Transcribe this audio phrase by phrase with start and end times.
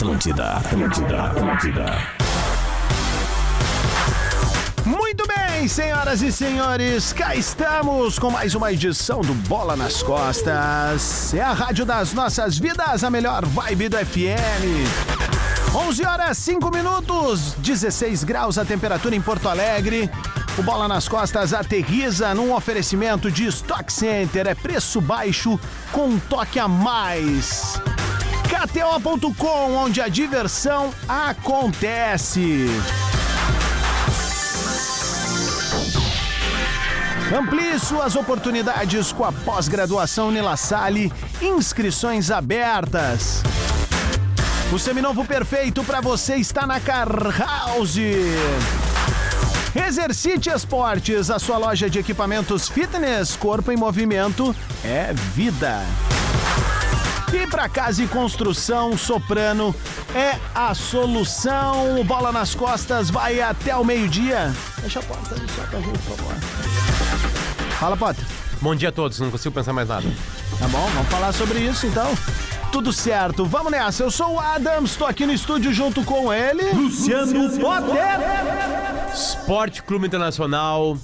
[0.00, 1.84] Atlântida, Atlântida, Atlântida.
[4.86, 11.34] Muito bem, senhoras e senhores, cá estamos com mais uma edição do Bola nas Costas.
[11.34, 14.88] É a rádio das nossas vidas, a melhor vibe do FM.
[15.74, 20.10] 11 horas 5 minutos, 16 graus a temperatura em Porto Alegre.
[20.56, 24.46] O Bola nas Costas aterriza num oferecimento de Stock Center.
[24.46, 25.60] É preço baixo
[25.92, 27.69] com um toque a mais.
[28.60, 32.66] KTO.com, onde a diversão acontece.
[37.34, 41.10] Amplie suas oportunidades com a pós-graduação Nila Salle.
[41.40, 43.42] Inscrições abertas.
[44.70, 47.08] O seminovo perfeito para você está na Car
[47.38, 47.96] House.
[49.74, 55.80] Exercite Esportes, a sua loja de equipamentos fitness, corpo em movimento é vida.
[57.32, 59.74] E para casa e construção, Soprano
[60.14, 62.00] é a solução.
[62.00, 64.52] O Bola nas costas vai até o meio-dia.
[64.78, 66.34] Deixa a porta ali só pra gente, por favor.
[67.78, 68.24] Fala, Potter.
[68.60, 70.06] Bom dia a todos, não consigo pensar mais nada.
[70.58, 72.12] Tá bom, vamos falar sobre isso então.
[72.72, 74.02] Tudo certo, vamos nessa.
[74.02, 76.72] Eu sou o Adams, estou aqui no estúdio junto com ele.
[76.72, 77.94] Luciano Potter.
[79.14, 80.96] Esporte Clube Internacional,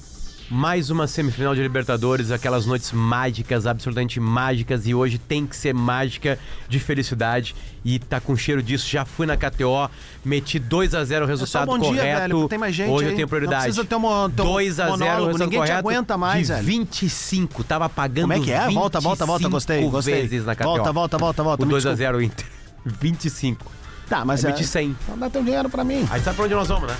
[0.49, 5.75] mais uma semifinal de Libertadores, aquelas noites mágicas, absolutamente mágicas, e hoje tem que ser
[5.75, 7.55] mágica de felicidade.
[7.85, 8.89] E tá com cheiro disso.
[8.89, 9.89] Já fui na KTO,
[10.25, 12.21] meti 2 a 0 o resultado bom dia, correto.
[12.21, 13.13] velho, tem mais gente hoje aí.
[13.13, 13.57] eu tenho prioridade.
[13.69, 15.79] Não precisa ter um 2 a 0 o monólogo, resultado ninguém te correto.
[15.89, 16.67] aguenta mais, de velho.
[16.67, 18.69] 25, tava pagando Como é que é?
[18.71, 20.27] Volta, volta, volta, 25 gostei, gostei.
[20.27, 20.65] vezes na KTO.
[20.65, 22.13] Volta, volta, volta, volta, O me 2 a desculpa.
[22.13, 22.47] 0 Inter.
[22.85, 23.73] 25.
[24.09, 24.49] Tá, mas é.
[24.49, 24.97] meti 100.
[25.03, 26.07] Então dá teu dinheiro pra mim.
[26.11, 26.97] Aí sabe pra onde nós vamos, né?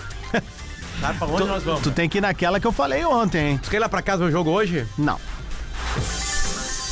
[1.07, 1.83] Sabe pra onde nós vamos.
[1.83, 3.61] Tu tem que ir naquela que eu falei ontem, hein?
[3.63, 4.87] Tu quer ir lá pra casa ver o jogo hoje?
[4.99, 5.19] Não.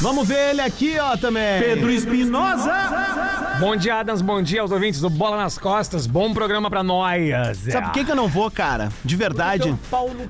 [0.01, 1.61] Vamos ver ele aqui, ó, também.
[1.63, 2.73] Pedro Espinosa!
[3.61, 4.21] Bom dia, Adams.
[4.21, 6.07] Bom dia aos ouvintes do Bola nas Costas.
[6.07, 7.31] Bom programa pra nós.
[7.71, 8.91] Sabe por que, que eu não vou, cara?
[9.05, 9.75] De verdade.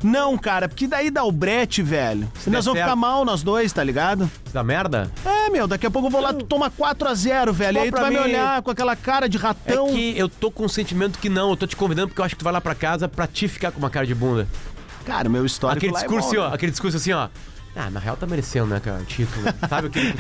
[0.02, 2.30] Não, cara, porque daí dá o brete, velho.
[2.46, 2.98] E nós vamos ficar certo.
[2.98, 4.30] mal nós dois, tá ligado?
[4.52, 5.11] Da merda?
[5.24, 7.78] É, meu, daqui a pouco eu vou lá, tu toma 4x0, velho.
[7.78, 9.89] Bom, aí tu pra vai me mim- olhar com aquela cara de ratão.
[9.89, 11.50] É que eu tô com um sentimento que não.
[11.50, 13.48] Eu tô te convidando porque eu acho que tu vai lá pra casa pra te
[13.48, 14.46] ficar com uma cara de bunda.
[15.06, 16.48] Cara, meu histórico aquele lá é discurso, bom, assim, ó.
[16.50, 16.55] né?
[16.55, 17.28] Aquele discurso assim, ó.
[17.77, 19.02] Ah, na real tá merecendo, né, cara?
[19.05, 19.46] Título.
[19.68, 20.14] Sabe aquele.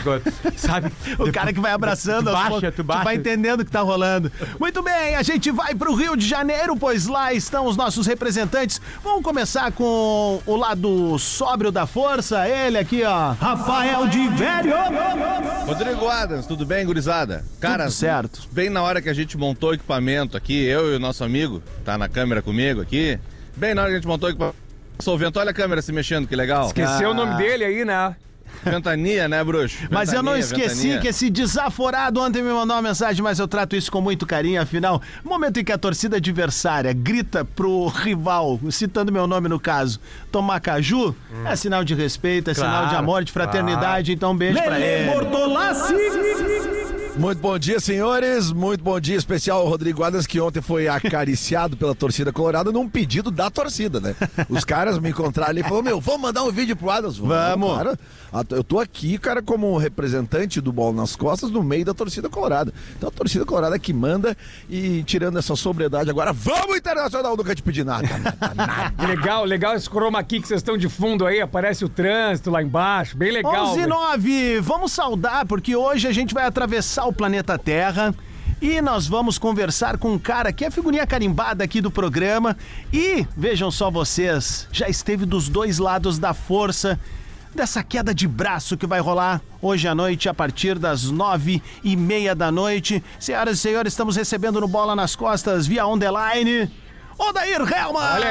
[0.56, 0.92] sabe?
[1.18, 3.04] O cara que vai abraçando tu baixa, tu baixa.
[3.04, 4.30] vai entendendo o que tá rolando.
[4.58, 8.80] Muito bem, a gente vai pro Rio de Janeiro, pois lá estão os nossos representantes.
[9.02, 14.74] Vamos começar com o lado sóbrio da força, ele aqui, ó, Rafael de Velho.
[15.66, 17.44] Rodrigo Adams, tudo bem, gurizada?
[17.60, 18.40] Cara, Tudo certo.
[18.52, 21.62] bem na hora que a gente montou o equipamento aqui, eu e o nosso amigo,
[21.84, 23.18] tá na câmera comigo aqui,
[23.56, 24.56] bem na hora que a gente montou o equipamento,
[24.98, 26.66] Sou o vento, olha a câmera se mexendo, que legal.
[26.66, 28.14] Esqueceu o nome dele aí, né?
[28.62, 29.76] Ventania, né, bruxo?
[29.90, 31.00] Mas eu não Ventania, esqueci ventania.
[31.00, 34.62] que esse desaforado ontem me mandou uma mensagem, mas eu trato isso com muito carinho,
[34.62, 40.00] afinal, momento em que a torcida adversária grita pro rival, citando meu nome no caso,
[40.30, 44.36] tomar caju, é sinal de respeito, é sinal Claro, de amor, de fraternidade, então um
[44.36, 45.10] beijo pra ele.
[47.16, 48.50] Muito bom dia, senhores.
[48.50, 52.88] Muito bom dia especial ao Rodrigo Adams, que ontem foi acariciado pela torcida colorada num
[52.88, 54.16] pedido da torcida, né?
[54.48, 57.16] Os caras me encontraram ali e falaram: Meu, vamos mandar um vídeo pro Adams?
[57.16, 57.76] Vamos.
[57.76, 57.98] Cara,
[58.50, 62.74] eu tô aqui, cara, como representante do bola nas costas, no meio da torcida colorada.
[62.96, 64.36] Então a torcida colorada é que manda
[64.68, 68.08] e tirando essa sobriedade agora, vamos internacional, nunca te pedi nada.
[68.18, 68.94] nada, nada.
[69.06, 71.40] Legal, legal esse chroma key que vocês estão de fundo aí.
[71.40, 73.16] Aparece o trânsito lá embaixo.
[73.16, 73.68] Bem legal.
[73.68, 73.88] 11 e velho.
[73.88, 78.14] 9, vamos saudar, porque hoje a gente vai atravessar o planeta Terra
[78.60, 82.56] e nós vamos conversar com um cara que é figurinha carimbada aqui do programa
[82.92, 86.98] e, vejam só vocês, já esteve dos dois lados da força
[87.54, 91.94] dessa queda de braço que vai rolar hoje à noite a partir das nove e
[91.96, 93.02] meia da noite.
[93.18, 96.70] Senhoras e senhores, estamos recebendo no Bola nas Costas via On The Line...
[97.16, 98.02] Odair Helman!
[98.02, 98.26] Olha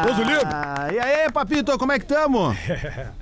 [0.00, 0.06] aí!
[0.06, 0.46] Deus o livre.
[0.94, 2.56] E aí, papito, como é que tamo?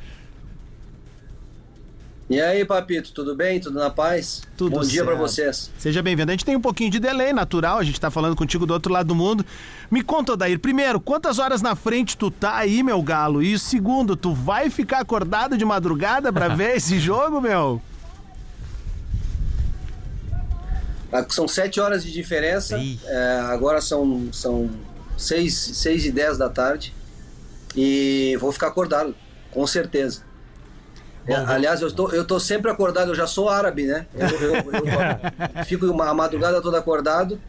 [2.30, 3.58] E aí, Papito, tudo bem?
[3.58, 4.42] Tudo na paz?
[4.56, 5.28] Tudo Bom dia pra certo.
[5.28, 5.70] vocês.
[5.76, 6.30] Seja bem-vindo.
[6.30, 8.92] A gente tem um pouquinho de delay natural, a gente tá falando contigo do outro
[8.92, 9.44] lado do mundo.
[9.90, 13.42] Me conta, Odair, primeiro, quantas horas na frente tu tá aí, meu galo?
[13.42, 17.82] E segundo, tu vai ficar acordado de madrugada pra ver esse jogo, meu?
[21.12, 22.80] Ah, São sete horas de diferença.
[23.06, 24.70] É, agora são, são
[25.18, 26.94] seis, seis e dez da tarde.
[27.74, 29.16] E vou ficar acordado,
[29.50, 30.29] com certeza.
[31.26, 34.06] É, aliás, eu tô, eu tô sempre acordado, eu já sou árabe, né?
[34.14, 37.40] Eu, eu- eu fico uma- a madrugada toda acordado.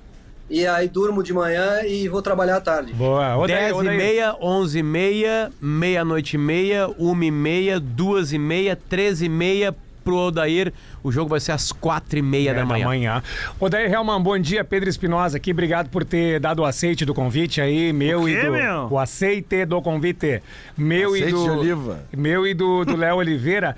[0.49, 2.91] E aí durmo de manhã e vou trabalhar à tarde.
[2.93, 3.37] Boa.
[3.37, 8.37] Odair, 10 e meia, 11 e meia, meia-noite e meia, 1 e meia, 2 e
[8.37, 12.53] meia, 13 e meia, pro Odair, o jogo vai ser às quatro e meia É,
[12.53, 12.85] da manhã.
[12.87, 13.23] manhã.
[13.59, 14.63] Ô, daí, Helman, bom dia.
[14.63, 15.51] Pedro Espinosa aqui.
[15.51, 18.51] Obrigado por ter dado o aceite do convite aí, meu O e quê, do.
[18.51, 18.87] meu?
[18.91, 20.41] O aceite do convite.
[20.77, 21.43] Meu e Aceite do.
[21.43, 21.99] de oliva.
[22.15, 23.75] Meu e do do Léo Oliveira.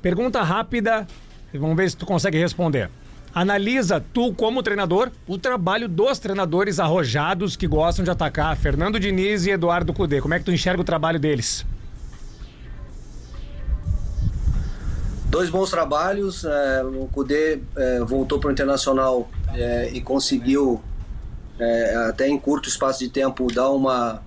[0.00, 1.06] Pergunta rápida.
[1.52, 2.90] Vamos ver se tu consegue responder.
[3.34, 9.44] Analisa tu, como treinador, o trabalho dos treinadores arrojados que gostam de atacar, Fernando Diniz
[9.46, 10.20] e Eduardo Cudê.
[10.20, 11.66] Como é que tu enxerga o trabalho deles?
[15.34, 16.44] Dois bons trabalhos.
[16.44, 20.80] é, o Cudê é, voltou para o Internacional é, e conseguiu,
[21.58, 24.22] é, até em curto espaço de tempo, dar uma,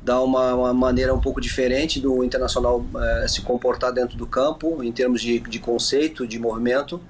[0.00, 4.80] dar uma, uma maneira um pouco diferente do Internacional é, se comportar dentro do campo,
[4.84, 7.00] em termos de, de conceito, de movimento.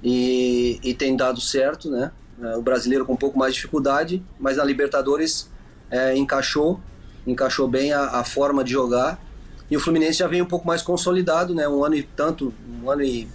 [0.00, 2.12] E, e tem dado certo, né?
[2.40, 5.50] É, o brasileiro com um pouco mais de dificuldade, mas na Libertadores
[6.14, 6.78] encaixou,
[7.26, 9.25] encaixou bem a, a forma de jogar.
[9.70, 11.68] E o Fluminense já vem um pouco mais consolidado, né?
[11.68, 13.28] Um ano e tanto, um ano e,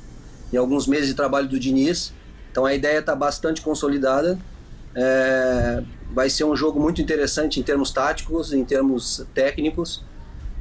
[0.51, 2.13] e alguns meses de trabalho do Diniz.
[2.51, 4.39] Então a ideia está bastante consolidada.
[4.95, 5.83] É,
[6.13, 10.03] vai ser um jogo muito interessante em termos táticos, em termos técnicos.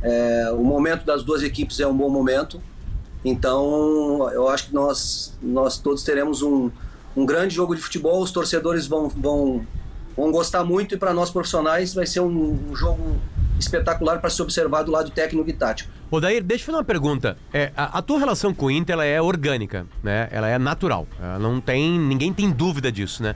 [0.03, 2.61] É, o momento das duas equipes é um bom momento.
[3.25, 6.71] Então eu acho que nós, nós todos teremos um,
[7.17, 8.21] um grande jogo de futebol.
[8.23, 9.67] Os torcedores vão, vão,
[10.17, 13.21] vão gostar muito e para nós profissionais vai ser um, um jogo
[13.61, 15.91] espetacular para se observar do lado técnico e tático.
[16.11, 17.37] Odair, deixa eu fazer uma pergunta.
[17.53, 20.29] É, a, a tua relação com o Inter ela é orgânica, né?
[20.33, 21.07] Ela é natural.
[21.23, 21.99] Ela não tem.
[21.99, 23.35] ninguém tem dúvida disso, né?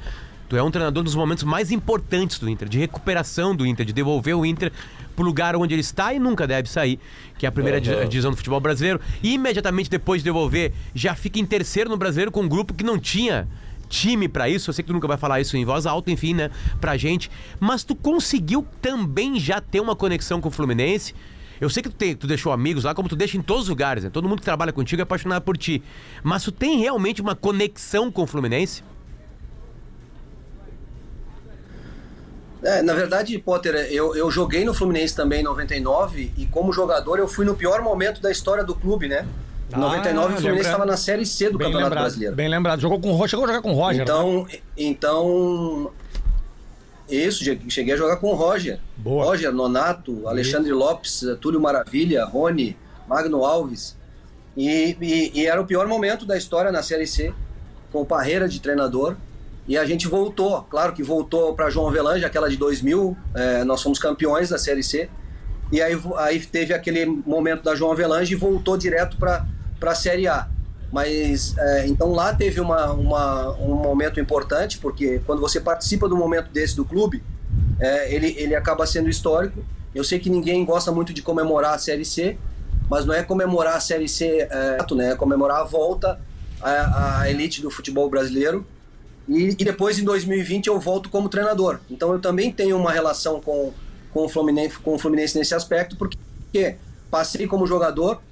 [0.48, 3.92] Tu é um treinador dos momentos mais importantes do Inter, de recuperação do Inter, de
[3.92, 4.70] devolver o Inter
[5.16, 6.98] pro lugar onde ele está e nunca deve sair,
[7.38, 9.00] que é a primeira di- divisão do futebol brasileiro.
[9.22, 12.84] E imediatamente depois de devolver, já fica em terceiro no brasileiro com um grupo que
[12.84, 13.48] não tinha
[13.88, 14.70] time pra isso.
[14.70, 16.50] Eu sei que tu nunca vai falar isso em voz alta, enfim, né,
[16.80, 21.14] pra gente, mas tu conseguiu também já ter uma conexão com o Fluminense.
[21.60, 23.68] Eu sei que tu, tem- tu deixou amigos lá, como tu deixa em todos os
[23.68, 24.10] lugares, né?
[24.10, 25.82] Todo mundo que trabalha contigo é apaixonado por ti.
[26.22, 28.82] Mas tu tem realmente uma conexão com o Fluminense?
[32.62, 37.18] É, na verdade, Potter, eu, eu joguei no Fluminense também em 99 e como jogador
[37.18, 39.26] eu fui no pior momento da história do clube, né?
[39.70, 42.02] Em Ah, 99 o Fluminense estava na Série C do Bem Campeonato lembrado.
[42.04, 42.36] Brasileiro.
[42.36, 42.80] Bem lembrado.
[42.80, 43.96] Jogou com o Roger, chegou a jogar com o Roger.
[43.98, 44.02] né?
[44.04, 44.46] Então,
[44.76, 45.90] então
[47.08, 48.78] isso, cheguei a jogar com o Roger.
[48.96, 49.24] Boa.
[49.24, 52.76] Roger, Nonato, Alexandre Lopes, Túlio Maravilha, Rony,
[53.06, 53.96] Magno Alves.
[54.56, 57.32] E, e- e era o pior momento da história na Série C,
[57.92, 59.16] com o Parreira de treinador.
[59.66, 63.82] E a gente voltou, claro que voltou para João Avelange, aquela de 2000, é, nós
[63.82, 65.08] fomos campeões da Série C.
[65.74, 69.44] E aí, aí teve aquele momento da João Avelange e voltou direto para
[69.80, 70.46] a Série A.
[70.92, 76.16] Mas é, então lá teve uma, uma- um momento importante, porque quando você participa do
[76.16, 77.24] momento desse do clube,
[77.80, 79.64] é, ele, ele acaba sendo histórico.
[79.92, 82.38] Eu sei que ninguém gosta muito de comemorar a Série C,
[82.88, 85.10] mas não é comemorar a Série C, é, né?
[85.10, 86.20] é comemorar a volta
[86.62, 88.64] à, à elite do futebol brasileiro.
[89.28, 91.80] E, e depois, em 2020, eu volto como treinador.
[91.90, 93.72] Então, eu também tenho uma relação com,
[94.14, 96.76] com, o, Fluminense, com o Fluminense nesse aspecto, porque
[97.10, 98.22] passei como jogador,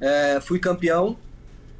[0.00, 1.16] é, fui campeão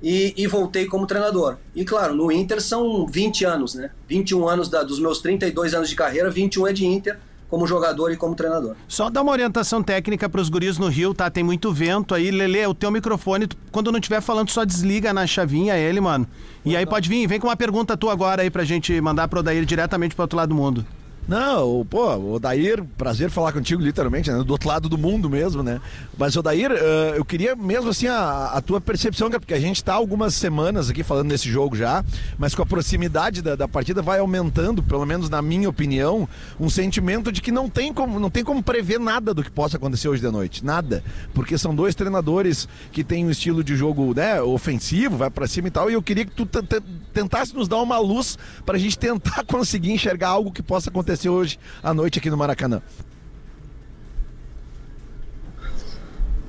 [0.02, 1.56] e, e voltei como treinador.
[1.74, 3.90] E, claro, no Inter são 20 anos, né?
[4.08, 7.18] 21 anos da, dos meus 32 anos de carreira, 21 é de Inter
[7.48, 8.76] como jogador e como treinador.
[8.86, 11.30] Só dá uma orientação técnica pros guris no Rio, tá?
[11.30, 12.30] Tem muito vento aí.
[12.30, 16.26] Lele, o teu microfone, tu- quando não estiver falando, só desliga na chavinha ele, mano.
[16.62, 19.40] E aí pode vir, vem com uma pergunta tua agora aí pra gente mandar pro
[19.40, 20.84] Odair diretamente pro outro lado do mundo.
[21.28, 24.42] Não, pô, o Dair, prazer falar contigo literalmente, né?
[24.42, 25.78] Do outro lado do mundo mesmo, né?
[26.16, 29.85] Mas, o Dair, eh, eu queria mesmo assim a, a tua percepção, porque a gente
[29.85, 32.02] tá algumas semanas aqui falando desse jogo já,
[32.38, 36.26] mas com a proximidade da, da partida vai aumentando, pelo menos na minha opinião,
[36.58, 39.76] um sentimento de que não tem como, não tem como prever nada do que possa
[39.76, 41.04] acontecer hoje de noite, nada.
[41.35, 45.68] Porque são dois treinadores que têm um estilo de jogo, né, ofensivo, vai pra cima
[45.68, 46.80] e tal, e eu queria que tu te- te-
[47.12, 51.58] tentasse nos dar uma luz pra gente tentar conseguir enxergar algo que possa acontecer hoje
[51.82, 52.82] à noite aqui no Maracanã.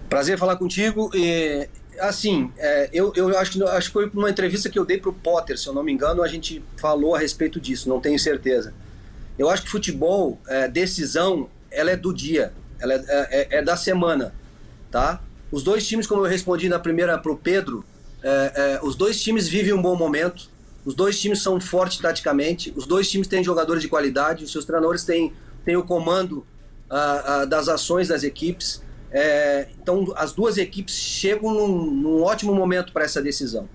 [0.09, 1.09] Prazer falar contigo.
[1.15, 4.97] E, assim, é, eu, eu acho, que- acho que foi numa entrevista que eu dei
[4.97, 8.17] pro Potter, se eu não me engano, a gente falou a respeito disso, não tenho
[8.19, 8.73] certeza.
[9.37, 13.77] Eu acho que futebol, é, decisão, ela é do dia, ela é, é- é da
[13.77, 14.33] semana,
[14.91, 15.21] tá?
[15.51, 17.85] Os dois times, como eu respondi na primeira pro Pedro,
[18.21, 20.49] é, é, os dois times vivem um bom momento,
[20.85, 24.65] os dois times são fortes taticamente, os dois times têm jogadores de qualidade, os seus
[24.65, 25.33] treinadores têm,
[25.65, 26.45] têm o comando
[26.89, 28.81] ah, ah, das ações das equipes.
[29.11, 33.67] É, então, as duas equipes chegam num, num ótimo momento para essa decisão.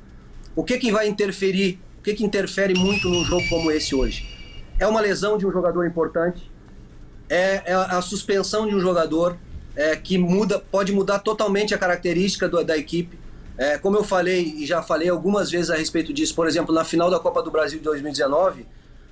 [0.57, 1.79] O que, que vai interferir?
[1.99, 4.27] O que, que interfere muito num jogo como esse hoje?
[4.79, 6.51] É uma lesão de um jogador importante,
[7.29, 9.37] é, é a suspensão de um jogador
[9.75, 13.19] é, que muda, pode mudar totalmente a característica do- da equipe.
[13.57, 16.85] É, como eu falei e já falei algumas vezes a respeito disso, por exemplo, na
[16.85, 18.67] final da Copa do Brasil de 2019,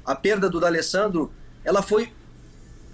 [0.04, 1.32] a perda do D'Alessandro,
[1.64, 2.12] ela foi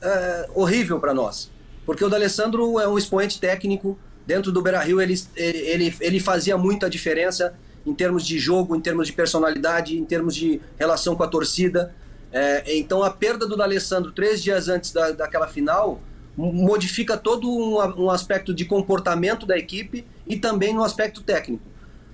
[0.03, 1.51] é, horrível para nós.
[1.87, 6.91] Porque o D'Alessandro é um expoente técnico, dentro do Beira-Rio ele, ele, ele fazia muita
[6.91, 7.55] diferença
[7.87, 11.95] em termos de jogo, em termos de personalidade, em termos de relação com a torcida.
[12.31, 15.99] É, então a perda do D'Alessandro três dias antes da, daquela final
[16.39, 21.65] modifica todo um, um, aspecto de comportamento da equipe e também no aspecto técnico.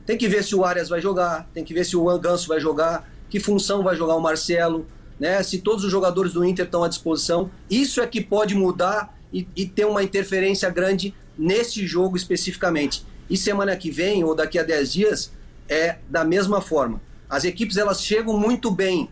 [0.06, 2.58] Tem que ver se o Arias vai jogar, tem que ver se o Ganso vai
[2.58, 4.86] jogar, que função vai jogar o Marcelo,
[5.20, 5.42] né?
[5.42, 7.50] se todos os jogadores do Inter estão à disposição.
[7.68, 13.04] Isso é que pode mudar e, e ter uma interferência grande nesse jogo especificamente.
[13.28, 15.32] E semana que vem, ou daqui a 10 dias,
[15.68, 17.00] é da mesma forma.
[17.28, 19.10] As equipes elas chegam muito bem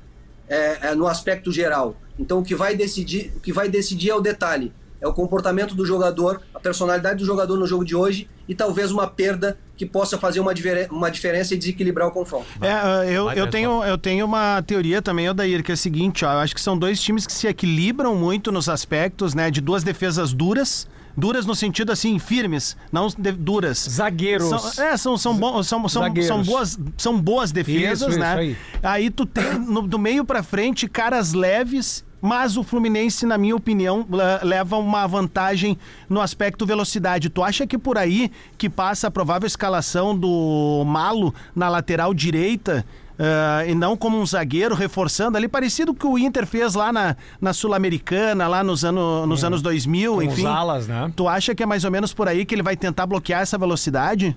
[0.48, 1.96] é, é, no aspecto geral.
[2.18, 5.74] Então o que vai decidir, o que vai decidir é o detalhe é o comportamento
[5.74, 9.84] do jogador, a personalidade do jogador no jogo de hoje e talvez uma perda que
[9.84, 10.52] possa fazer uma,
[10.90, 12.46] uma diferença e desequilibrar o confronto.
[12.60, 16.32] É, eu, eu, tenho, eu tenho uma teoria também, Odair, que é a seguinte, ó,
[16.32, 19.82] eu acho que são dois times que se equilibram muito nos aspectos, né, de duas
[19.82, 23.78] defesas duras, duras no sentido assim, firmes, não de, duras.
[23.90, 24.48] Zagueiros.
[24.48, 28.44] São, é, são, são, bo, são, são, são, boas, são boas defesas, isso, né?
[28.44, 29.00] Isso aí.
[29.02, 33.56] aí tu tem no, do meio para frente caras leves mas o Fluminense, na minha
[33.56, 34.06] opinião,
[34.42, 35.76] leva uma vantagem
[36.08, 37.28] no aspecto velocidade.
[37.28, 42.86] Tu acha que por aí que passa a provável escalação do Malo na lateral direita?
[43.12, 46.74] Uh, e não como um zagueiro reforçando ali, parecido com o que o Inter fez
[46.74, 50.42] lá na, na Sul-Americana, lá nos, ano, nos hum, anos 2000, enfim.
[50.42, 51.12] Os alas, né?
[51.14, 53.58] Tu acha que é mais ou menos por aí que ele vai tentar bloquear essa
[53.58, 54.36] velocidade?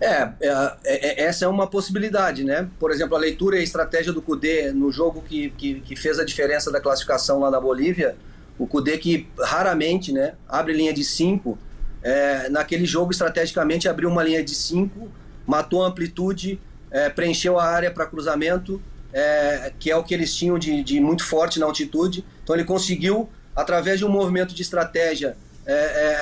[0.00, 2.68] É, é, é, é, essa é uma possibilidade, né?
[2.78, 6.18] Por exemplo, a leitura e a estratégia do Cudê no jogo que, que, que, fez
[6.20, 8.16] a diferença da classificação lá na Bolívia,
[8.56, 11.58] o Cudê que raramente né, abre linha de 5,
[12.02, 15.08] é, naquele jogo estrategicamente abriu uma linha de 5,
[15.44, 16.60] matou a amplitude,
[16.92, 18.80] é, preencheu a área para cruzamento,
[19.12, 22.24] é, que é o que eles tinham de, de, muito forte na altitude.
[22.44, 25.36] Então ele conseguiu, através de um movimento de estratégia,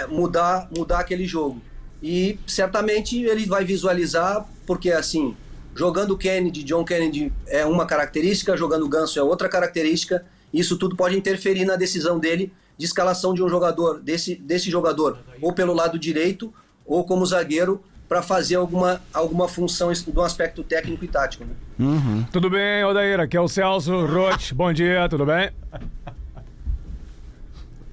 [0.09, 1.63] mudar, mudar aquele jogo.
[2.03, 5.35] E certamente ele vai visualizar, porque assim,
[5.75, 10.25] jogando Kennedy, John Kennedy é uma característica, jogando Ganso é outra característica.
[10.53, 15.19] Isso tudo pode interferir na decisão dele de escalação de um jogador, desse, desse jogador,
[15.41, 16.53] ou pelo lado direito,
[16.85, 21.45] ou como zagueiro, para fazer alguma, alguma função do aspecto técnico e tático.
[21.45, 21.55] Né?
[21.79, 22.25] Uhum.
[22.31, 23.19] Tudo bem, Odair?
[23.19, 24.53] Aqui é o Celso Roth.
[24.55, 25.51] Bom dia, tudo bem?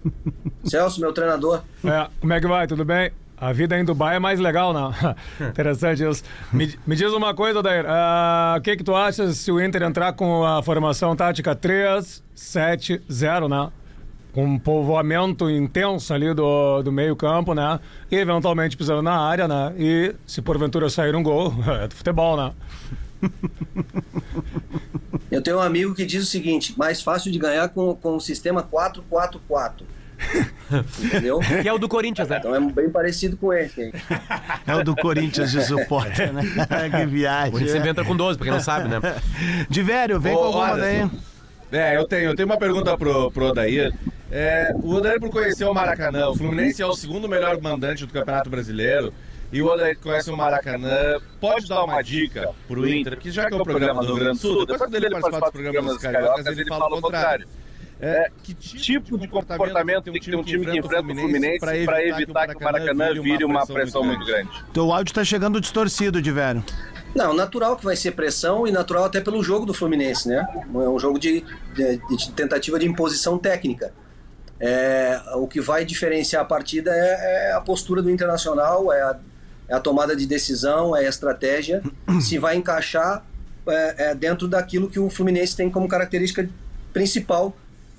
[0.63, 1.63] Celso, meu treinador.
[1.83, 2.67] É, como é que vai?
[2.67, 3.11] Tudo bem?
[3.43, 4.93] A vida em Dubai é mais legal, não?
[5.49, 6.23] Interessante isso.
[6.53, 7.83] Me, me, diz uma coisa, Dair.
[7.83, 13.49] Uh, o que, que tu achas se o Inter entrar com a formação tática 3-7-0,
[13.49, 13.69] né?
[14.31, 17.81] Com um povoamento intenso ali do, do meio-campo, né?
[18.09, 19.73] E eventualmente pisando na área, né?
[19.77, 22.53] E se porventura sair um gol, é do futebol, né?
[25.29, 28.21] Eu tenho um amigo que diz o seguinte: mais fácil de ganhar com, com o
[28.21, 29.81] sistema 4-4-4.
[30.99, 31.39] Entendeu?
[31.39, 32.37] Que é o do Corinthians, né?
[32.39, 33.81] Então é bem parecido com esse.
[33.81, 33.93] Hein?
[34.65, 36.41] É o do Corinthians de suporte, né?
[36.89, 37.49] que viagem.
[37.49, 38.99] O Corinthians sempre entra com 12, pra quem não sabe, né?
[39.69, 41.09] De velho, vem Ô, com alguma daí.
[41.71, 43.93] É, eu tenho, eu tenho uma pergunta pro, pro Odair.
[44.31, 48.13] É, o Odair, por conhecer o Maracanã, o Fluminense é o segundo melhor mandante do
[48.13, 49.13] Campeonato Brasileiro.
[49.51, 53.53] E o Odair conhece o Maracanã, pode dar uma dica pro Inter, que já que
[53.53, 56.45] é o programa do Rio Grande do Sul, depois quando ele participar dos programas cariocas,
[56.47, 57.47] ele fala o contrário.
[58.05, 61.59] É, que tipo, tipo de comportamento tem que ter um time que enfrenta o Fluminense
[61.59, 64.49] para evitar, evitar que o Maracanã vire uma pressão muito grande?
[64.73, 66.61] Teu áudio está chegando distorcido, de velho.
[67.15, 70.45] Não, natural que vai ser pressão e natural até pelo jogo do Fluminense, né?
[70.53, 73.93] É um jogo de, de, de tentativa de imposição técnica.
[74.59, 79.19] É, o que vai diferenciar a partida é, é a postura do Internacional, é a,
[79.69, 81.81] é a, tomada de decisão, é a estratégia,
[82.19, 83.25] se vai encaixar
[83.65, 86.49] é, é dentro daquilo que o Fluminense tem como característica
[86.91, 87.55] principal,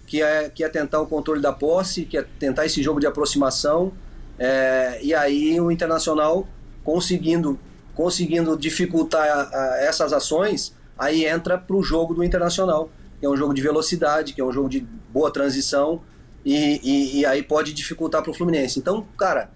[0.06, 3.06] que é, que é tentar o controle da posse, que é tentar esse jogo de
[3.06, 3.92] aproximação.
[4.38, 6.46] É, e aí o Internacional
[6.82, 7.58] conseguindo,
[7.94, 13.28] conseguindo dificultar a, a essas ações, aí entra para o jogo do Internacional, que é
[13.28, 14.80] um jogo de velocidade, que é um jogo de
[15.12, 16.02] boa transição,
[16.44, 18.78] e, e, e aí pode dificultar para o Fluminense.
[18.78, 19.50] Então, cara,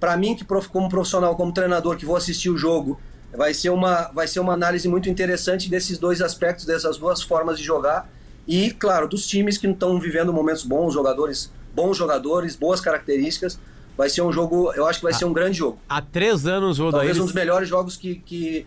[0.00, 3.00] para mim, que como profissional, como treinador, que vou assistir o jogo,
[3.32, 7.56] vai ser uma, vai ser uma análise muito interessante desses dois aspectos, dessas duas formas
[7.58, 8.10] de jogar
[8.46, 13.58] e, claro, dos times que estão vivendo momentos bons, jogadores, bons jogadores, boas características.
[13.96, 15.78] Vai ser um jogo, eu acho que vai ah, ser um grande jogo.
[15.88, 17.02] Há três anos o Odair.
[17.02, 18.66] Talvez um dos melhores jogos que, que,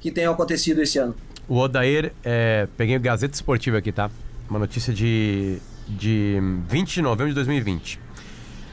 [0.00, 1.14] que tenham acontecido esse ano.
[1.46, 4.10] O Odair, é, peguei o Gazeta Esportiva aqui, tá?
[4.48, 8.00] Uma notícia de, de 20 de novembro de 2020.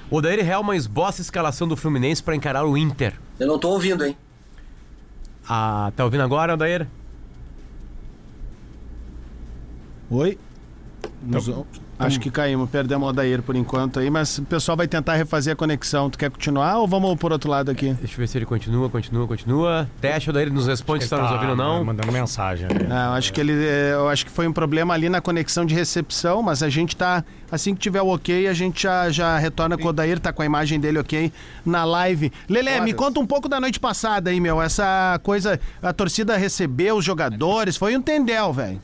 [0.10, 3.13] O Odair Helman esboça a escalação do Fluminense pra encarar o Inter.
[3.39, 4.15] Eu não tô ouvindo, hein?
[5.48, 6.88] Ah, tá ouvindo agora, Odair?
[10.11, 10.37] Oi?
[11.23, 11.49] Nos-
[11.97, 15.53] Acho que caímos, perdemos o Odair por enquanto aí, mas o pessoal vai tentar refazer
[15.53, 16.09] a conexão.
[16.09, 17.93] Tu quer continuar ou vamos por outro lado aqui?
[17.93, 19.87] Deixa eu ver se ele continua, continua, continua.
[20.01, 21.85] Teste, o Odair nos responde se tá nos ouvindo ou não.
[21.85, 22.85] Mandando mensagem ali.
[22.85, 25.63] É, eu acho que ele, é, eu acho que foi um problema ali na conexão
[25.63, 29.37] de recepção, mas a gente tá, assim que tiver o ok, a gente já, já
[29.37, 31.31] retorna com o Odair, tá com a imagem dele ok
[31.63, 32.31] na live.
[32.49, 36.95] Lele, me conta um pouco da noite passada aí, meu, essa coisa, a torcida recebeu
[36.97, 38.81] os jogadores, foi um tendel, velho.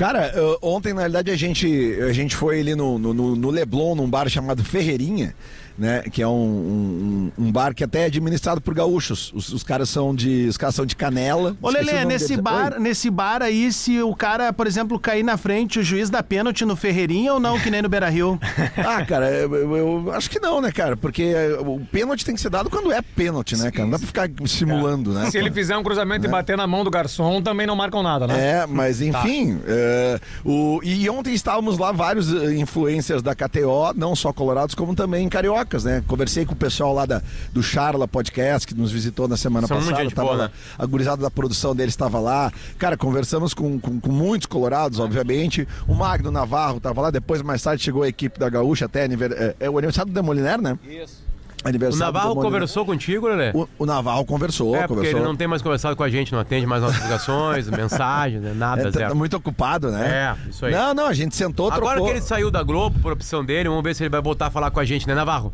[0.00, 1.66] Cara, ontem, na realidade, a gente,
[2.08, 5.34] a gente foi ali no, no- no Leblon, num bar chamado Ferreirinha,
[5.78, 6.02] né?
[6.10, 9.32] Que é um, um, um bar que até é administrado por gaúchos.
[9.34, 10.46] Os, os caras são de.
[10.48, 11.56] Os caras são de canela.
[11.62, 12.42] Ô, nome nesse deles.
[12.42, 12.80] bar, Oi?
[12.80, 16.64] nesse bar aí, se o cara, por exemplo, cair na frente, o juiz dá pênalti
[16.64, 18.38] no Ferreirinha ou não, que nem no Beira Rio?
[18.76, 20.96] Ah, cara, eu, eu- eu acho que não, né, cara?
[20.96, 23.84] Porque o pênalti tem que ser dado quando é pênalti, né, cara?
[23.84, 25.30] Não dá pra ficar simulando, né?
[25.30, 28.26] Se ele fizer um cruzamento e bater na mão do garçom, também não marcam nada,
[28.26, 28.60] né?
[28.62, 29.60] É, mas enfim.
[29.66, 34.94] é, o, e ontem estávamos lá vários eh, influencers da KTO, não só colorados, como
[34.94, 35.28] também
[35.70, 36.02] cariocas, né?
[36.06, 37.22] Conversei com o pessoal lá da,
[37.52, 40.10] do Charla Podcast, que nos visitou na semana São passada.
[40.10, 40.50] tava boa, né?
[40.76, 42.52] A gurizada da produção dele estava lá.
[42.78, 45.66] Cara, conversamos com, com, com muitos colorados, obviamente.
[45.86, 49.56] O Magno Navarro estava lá, depois mais tarde chegou a equipe da Gaúcha, até é,
[49.60, 50.78] é o aniversário do Demoliner, né?
[50.84, 51.29] Isso.
[51.64, 52.52] O Aniversário Navarro do Demoliner.
[52.60, 53.50] conversou contigo, Lelê?
[53.54, 55.18] O, o Navarro conversou, É, porque conversou.
[55.20, 58.52] ele não tem mais conversado com a gente, não atende mais nossas ligações, mensagens, né?
[58.54, 60.36] nada, É, tá muito ocupado, né?
[60.46, 60.72] É, isso aí.
[60.72, 62.06] Não, não, a gente sentou, Agora trocou.
[62.06, 64.50] que ele saiu da Globo, por opção dele, vamos ver se ele vai voltar a
[64.50, 65.52] falar com a gente, né, Navarro?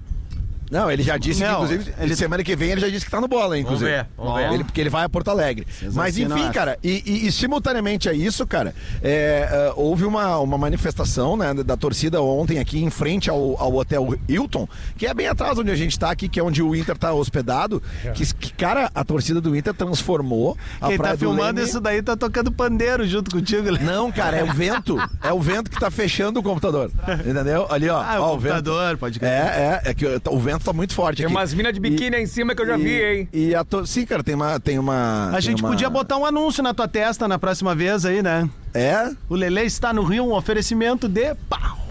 [0.71, 3.11] Não, ele já disse Não, que, inclusive, ele- semana que vem ele já disse que
[3.11, 4.03] tá no bola, hein, Vamos inclusive.
[4.03, 4.53] ver, vamos ver.
[4.53, 5.67] Ele, porque ele vai a Porto Alegre.
[5.93, 10.59] Mas enfim, cara, e, e- e simultaneamente a isso, cara, é, é, houve uma, uma
[10.59, 15.27] manifestação né, da torcida ontem aqui em frente ao, ao Hotel Hilton, que é bem
[15.29, 17.83] atrás onde a gente tá aqui, que é onde o Inter tá hospedado.
[18.15, 21.63] Que, que, cara, a torcida do Inter transformou a Quem Praia tá do filmando Leme-
[21.63, 23.85] isso daí tá tocando pandeiro junto contigo, Lele.
[23.85, 24.97] Não, cara, é o vento.
[25.23, 26.91] É o vento que tá fechando o computador.
[27.26, 27.67] Entendeu?
[27.71, 28.00] Ali, ó.
[28.00, 28.99] Ah, o ó, computador, vento.
[28.99, 29.31] pode crer.
[29.31, 31.34] É, é, é que o vento tá muito forte Tem aqui.
[31.34, 33.28] umas minas de biquíni aí em cima que eu já E- vi, hein?
[33.32, 33.86] E a to...
[33.86, 34.58] Sim, cara, tem uma.
[34.60, 37.75] Tem uma A tem gente uma- podia botar um anúncio na tua testa na próxima
[37.75, 38.49] vez aí, né?
[38.75, 39.10] É?
[39.28, 41.86] O Lele está no Rio, um oferecimento de pau.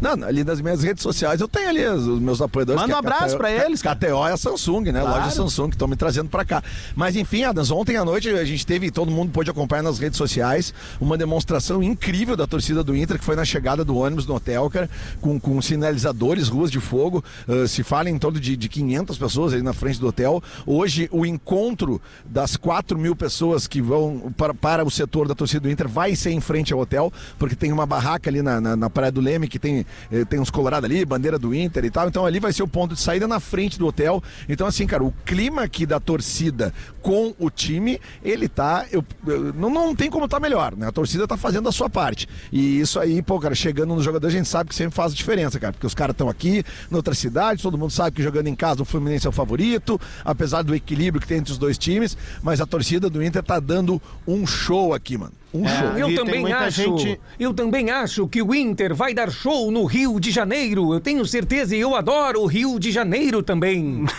[0.00, 2.80] Não, ali nas minhas redes sociais eu tenho ali os, meus apoiadores.
[2.80, 3.96] Manda que um é abraço pra eles, cara.
[3.96, 5.00] KTO é a Samsung, né?
[5.00, 5.24] Claro.
[5.24, 6.62] Loja Samsung, que estão me trazendo pra cá.
[6.94, 10.16] Mas enfim, Adams, ontem à noite a gente teve, todo mundo pôde acompanhar nas redes
[10.16, 14.34] sociais, uma demonstração incrível da torcida do Inter, que foi na chegada do ônibus no
[14.34, 14.88] hotel, cara,
[15.20, 17.22] com, com sinalizadores, ruas de fogo.
[17.48, 20.42] Ah, se fala em torno de, de 500 pessoas ali na frente do hotel.
[20.66, 25.60] Hoje, o encontro das 4 mil pessoas que vão para, para o setor da torcida
[25.60, 28.76] do Inter vai ser em frente ao hotel, porque tem uma barraca ali na, na,
[28.76, 29.84] na Praia do Leme que tem,
[30.28, 32.08] tem uns colorados ali, bandeira do Inter e tal.
[32.08, 34.22] Então ali vai ser o ponto de saída na frente do hotel.
[34.48, 36.72] Então, assim, cara, o clima aqui da torcida
[37.02, 38.86] com o time, ele tá.
[38.90, 40.86] Eu, eu- não, não tem como tá melhor, né?
[40.88, 42.28] A torcida tá fazendo a sua parte.
[42.52, 45.58] E isso aí, pô, cara, chegando no jogador, a gente sabe que sempre faz diferença,
[45.58, 45.72] cara.
[45.72, 48.82] Porque os caras estão aqui, na outra cidade, todo mundo sabe que jogando em casa
[48.82, 52.60] o Fluminense é o favorito, apesar do equilíbrio que tem entre os dois times, mas
[52.60, 55.32] a torcida do Inter tá dando um show aqui, mano.
[55.52, 55.78] Um É.
[55.78, 55.98] show.
[55.98, 56.82] Eu também acho.
[56.98, 60.94] gente- Eu também acho que o Inter vai dar show no Rio de Janeiro.
[60.94, 64.04] Eu tenho certeza e eu adoro o Rio de Janeiro também.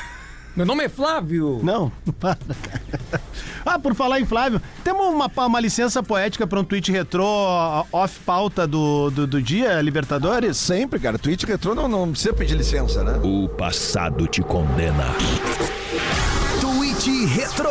[0.53, 1.61] Meu nome é Flávio.
[1.63, 2.37] Não, para.
[3.63, 7.23] Ah, por falar em Flávio, temos uma, uma licença poética para um tweet retrô
[7.91, 10.57] off pauta do, do, do dia, Libertadores?
[10.57, 11.19] Sempre, cara.
[11.19, 13.19] Twitch retrô não, não precisa pedir licença, né?
[13.23, 15.05] O passado te condena.
[17.03, 17.67] Tweet Retro.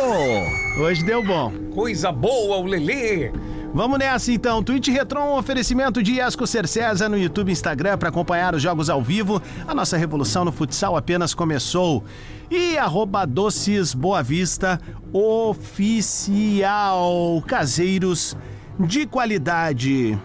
[0.77, 1.53] Hoje deu bom.
[1.73, 3.31] Coisa boa, o Lelê.
[3.73, 4.61] Vamos nessa então.
[4.61, 8.89] Twitch Retron, um oferecimento de Iasco Cercesa no YouTube e Instagram para acompanhar os jogos
[8.89, 9.41] ao vivo.
[9.65, 12.03] A nossa revolução no futsal apenas começou.
[12.49, 14.77] E arroba Doces Boa Vista
[15.13, 17.01] Oficial.
[17.47, 18.35] Caseiros
[18.77, 20.19] de qualidade.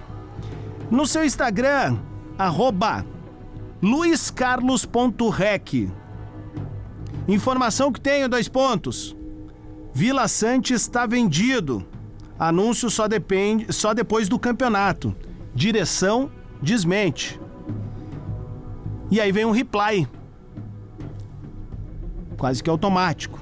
[0.90, 1.96] No seu Instagram,
[2.36, 3.06] arroba
[3.80, 5.92] luiscarlos.rec.
[7.28, 9.16] Informação que tenho, dois pontos.
[9.92, 11.84] Vila Sante está vendido.
[12.38, 15.14] Anúncio só depende, só depois do campeonato.
[15.54, 17.40] Direção desmente.
[19.10, 20.06] E aí vem um reply.
[22.36, 23.38] Quase que automático.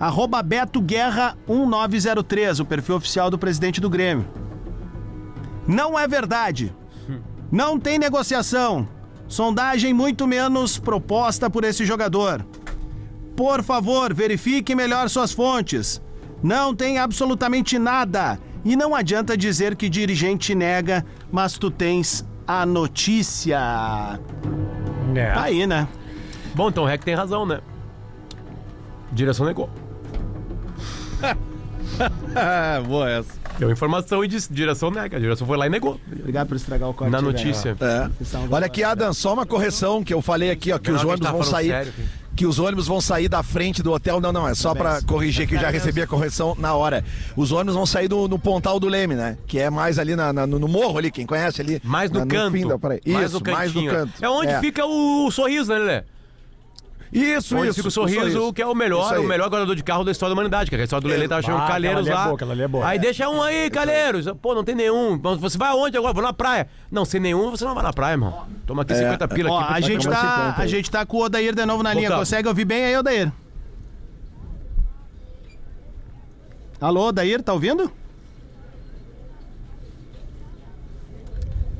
[0.00, 4.26] Arroba Beto Guerra 1903, o perfil oficial do presidente do Grêmio.
[5.66, 6.74] Não é verdade.
[7.50, 8.88] Não tem negociação.
[9.26, 12.46] Sondagem muito menos proposta por esse jogador.
[13.38, 16.02] Por favor, verifique melhor suas fontes.
[16.42, 18.36] Não tem absolutamente nada.
[18.64, 24.18] E não adianta dizer que dirigente nega, mas tu tens a notícia.
[25.14, 25.30] É.
[25.30, 25.86] Tá aí, né?
[26.52, 27.60] Bom, então o Rec tem razão, né?
[29.12, 29.70] Direção negou.
[32.88, 33.38] Boa essa.
[33.56, 35.16] Deu informação e disse, direção nega.
[35.16, 36.00] A direção foi lá e negou.
[36.10, 37.12] Obrigado por estragar o corte.
[37.12, 37.32] Na velho.
[37.32, 37.76] notícia.
[37.80, 38.10] É.
[38.50, 41.08] Olha aqui, Adam, só uma correção que eu falei aqui, ó, que os a gente
[41.08, 41.68] ônibus tá vão falando sair.
[41.68, 42.02] sério aqui.
[42.38, 44.20] Que os ônibus vão sair da frente do hotel.
[44.20, 47.04] Não, não, é só pra corrigir que eu já recebi a correção na hora.
[47.36, 49.36] Os ônibus vão sair do, no Pontal do Leme, né?
[49.44, 51.80] Que é mais ali na- na- no, no morro ali, quem conhece ali.
[51.82, 52.52] Mais no na- canto.
[52.52, 54.12] fim da mais Isso, no mais no canto.
[54.22, 56.02] É onde fica o, o sorriso, né, Lelê?
[57.12, 57.76] Isso, Onde isso.
[57.76, 60.38] fica o sorriso, que é o melhor, o melhor guardador de carro da história da
[60.38, 60.68] humanidade.
[60.68, 62.46] Que a história do Lelê tava chamando Ah, Calheiros aquela ali é lá.
[62.46, 62.86] boa, é boa.
[62.86, 63.00] Aí É.
[63.00, 64.26] deixa um aí, Calheiros.
[64.42, 65.18] Pô, não tem nenhum.
[65.18, 66.12] Você vai aonde agora?
[66.12, 66.68] Vou na praia.
[66.90, 68.46] Não, sem nenhum, você não vai na praia, irmão.
[68.66, 69.72] Toma aqui 50 pila Ó, aqui.
[69.72, 70.16] a te gente, tá,
[70.50, 72.10] 50 a gente tá com o Odair de novo na linha.
[72.10, 73.32] Consegue ouvir bem aí, Odair?
[76.80, 77.90] Alô, Odair, tá ouvindo?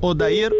[0.01, 0.51] Odair.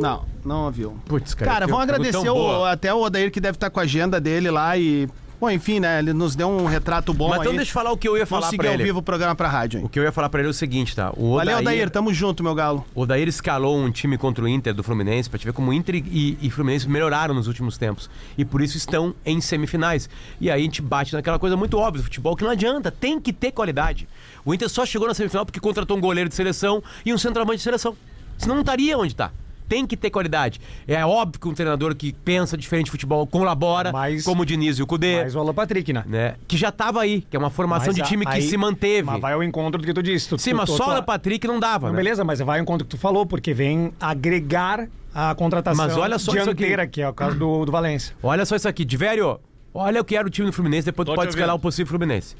[0.00, 0.96] Não, não ouviu.
[1.06, 1.50] Putz, cara.
[1.52, 4.50] Cara, que vamos agradecer o- até o Odair que deve estar com a agenda dele
[4.50, 5.08] lá e.
[5.40, 6.00] Bom, enfim, né?
[6.00, 7.44] Ele nos deu um retrato bom Mas aí.
[7.46, 8.82] então deixa eu falar o que eu ia falar seguir pra ao ele.
[8.82, 9.78] vivo o programa pra rádio.
[9.78, 9.88] O Hein?
[9.88, 11.10] que eu ia falar pra ele é o seguinte, tá?
[11.16, 11.90] O Valeu, Odair, Odair.
[11.90, 12.84] Tamo junto, meu galo.
[12.92, 15.72] o Odair escalou um time contra o Inter do Fluminense pra te ver como o
[15.72, 18.10] Inter e, e Fluminense melhoraram nos últimos tempos.
[18.36, 20.10] E por isso estão em semifinais.
[20.40, 23.20] E aí a gente bate naquela coisa muito óbvia do futebol que não adianta, tem
[23.20, 24.08] que ter qualidade.
[24.44, 27.58] O Inter só chegou na semifinal porque contratou um goleiro de seleção e um centroavante
[27.58, 27.96] de seleção.
[28.36, 29.30] Senão não estaria onde tá.
[29.68, 30.60] Tem que ter qualidade.
[30.86, 34.78] É óbvio que um treinador que pensa diferente de futebol colabora, Mas- como o Diniz
[34.78, 35.16] e o Cudê.
[35.20, 36.04] Mais o Alan Patrick, né?
[36.06, 36.34] Né?
[36.48, 38.56] Que já tava aí, que é uma formação Mas de a- time que aí- se
[38.56, 39.02] manteve.
[39.06, 40.28] Mas vai ao encontro do que tu disse.
[40.28, 41.98] Tu, Sim, tu- mas tu- só tu- o Patrick não dava, Não, né?
[42.02, 45.96] Beleza, mas vai ao encontro do que tu falou, porque vem agregar a contratação Mas
[45.96, 46.92] olha só isso dianteira, aqui.
[46.92, 48.14] que é o caso do, do Valência.
[48.22, 49.38] Olha só isso aqui, Divério.
[49.74, 51.58] Olha o que era o time do Fluminense, depois tu Tô te pode escalar o
[51.58, 52.34] possível Fluminense.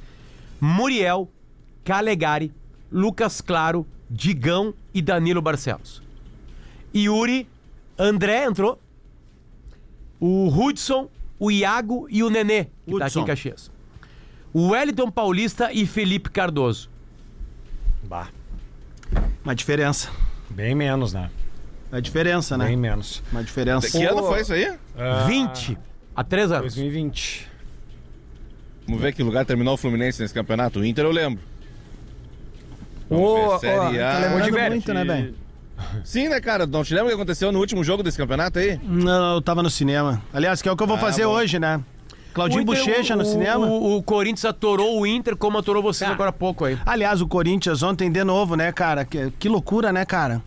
[0.61, 1.29] Muriel,
[1.85, 2.53] Calegari,
[2.91, 6.03] Lucas Claro, Digão e Danilo Barcelos.
[6.95, 7.49] Yuri,
[7.99, 8.81] André entrou.
[10.21, 13.21] O Hudson, o Iago e o Nenê, que tá aqui Hudson.
[13.21, 13.71] em Caxias.
[14.53, 16.91] O Wellington Paulista e Felipe Cardoso.
[18.03, 18.29] Bah,
[19.45, 20.11] Uma diferença.
[20.51, 21.31] bem menos, né?
[21.93, 22.67] Uma diferença, né?
[22.67, 23.23] Bem menos.
[23.31, 23.91] Uma diferença.
[23.91, 24.77] Que ano foi isso aí?
[24.97, 25.79] Ah, 20
[26.17, 26.75] há 3 anos.
[26.75, 27.49] 2020.
[28.87, 30.81] Vamos ver que lugar terminou o Fluminense nesse campeonato.
[30.81, 31.43] O Inter eu lembro.
[33.09, 34.13] Ô, Vamos ver, ô, Série A.
[34.13, 35.35] tá lembrando muito, né, bem?
[36.05, 36.67] Sim, né, cara?
[36.67, 38.79] Não te lembra o que aconteceu no último jogo desse campeonato aí?
[38.83, 40.23] Não, eu tava no cinema.
[40.33, 41.33] Aliás, que é o que eu vou Ah, fazer bom.
[41.33, 41.81] hoje, né?
[42.35, 43.67] Claudinho Inter- Bochecha no o- cinema.
[43.67, 46.13] O, o Corinthians atorou o Inter como atorou vocês Ah.
[46.15, 46.79] agora há pouco aí.
[46.87, 49.05] Aliás, o Corinthians ontem de novo, né, cara?
[49.05, 50.41] Que, que loucura, né, cara?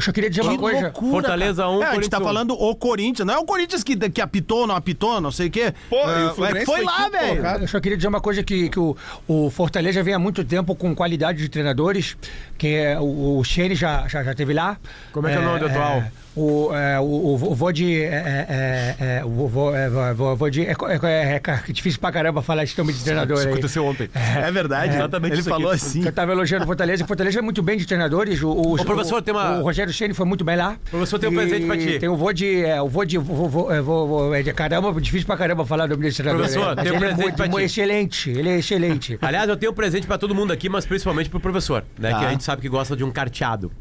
[0.00, 0.80] Eu só queria dizer uma Que coisa.
[0.80, 1.70] loucura, Fortaleza cara.
[1.76, 3.26] um, é, a gente tá falando o Corinthians.
[3.26, 5.74] Não é o Corinthians que, que apitou, não apitou, não sei o quê.
[5.90, 7.46] Pô, o Ah, é foi, foi lá, quinto velho.
[7.60, 8.96] Eu só queria dizer uma coisa que, que o,
[9.28, 12.16] o Fortaleza vem há muito tempo com qualidade de treinadores,
[12.56, 14.78] que é, o, o Xene já, já, já teve lá.
[15.12, 16.02] Como é que é o nome do atual?
[16.36, 18.02] O, é, o, o, o vô de.
[18.02, 20.64] É, é, é, o vô, é, vô- vô de.
[20.64, 23.52] É, é, é, difícil pra caramba falar esse nome de treinador Isso aí.
[23.52, 24.08] aconteceu ontem.
[24.14, 24.94] É verdade.
[24.94, 25.76] exatamente Ele falou aqui.
[25.84, 26.04] assim.
[26.04, 27.02] Eu tava elogiando o Fortaleza.
[27.02, 28.40] O Fortaleza é muito bem de treinadores.
[28.42, 30.76] O, o, Ô, professor, o, tem uma- o Rogério Ceni foi muito bem lá.
[30.88, 31.98] Professor, tem um presente pra ti.
[31.98, 32.64] Tem o vô de.
[32.64, 33.16] É, o vô de.
[33.16, 36.46] é, vô- vô- é de caramba, difícil pra caramba falar o nome desse treinador.
[36.48, 37.62] Professor, tem um é presente muito, pra ti.
[37.64, 38.30] excelente.
[38.30, 39.18] Ele é excelente.
[39.20, 42.10] Aliás, eu tenho um presente pra todo mundo aqui, mas principalmente pro professor, né?
[42.10, 42.18] Tá.
[42.20, 43.72] Que a gente sabe que gosta de um carteado.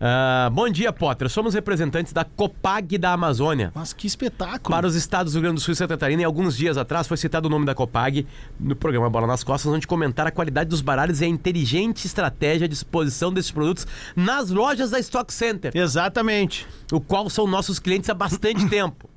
[0.00, 1.28] Ah, bom dia, Potter.
[1.28, 3.72] Somos representantes da Copag da Amazônia.
[3.74, 4.74] Nossa, que espetáculo.
[4.74, 7.06] Para os estados do Rio Grande do Sul e Santa Catarina, e alguns dias atrás
[7.06, 8.26] foi citado o nome da Copag
[8.58, 12.68] no programa Bola nas Costas, onde comentaram a qualidade dos baralhos e a inteligente estratégia
[12.68, 15.72] de exposição desses produtos nas lojas da Stock Center.
[15.74, 16.66] Exatamente.
[16.92, 19.08] o qual são nossos clientes há bastante tempo.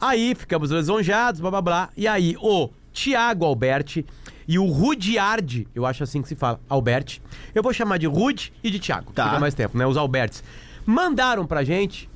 [0.00, 1.88] Aí ficamos lisonjeados, blá blá blá.
[1.96, 4.06] E aí o Tiago Alberti
[4.48, 7.20] e o Rudiardi, eu acho assim que se fala, Alberti.
[7.54, 9.26] Eu vou chamar de Rud e de Tiago, Tá.
[9.26, 9.86] fica mais tempo, né?
[9.86, 10.42] Os Albertes.
[10.86, 12.08] Mandaram pra gente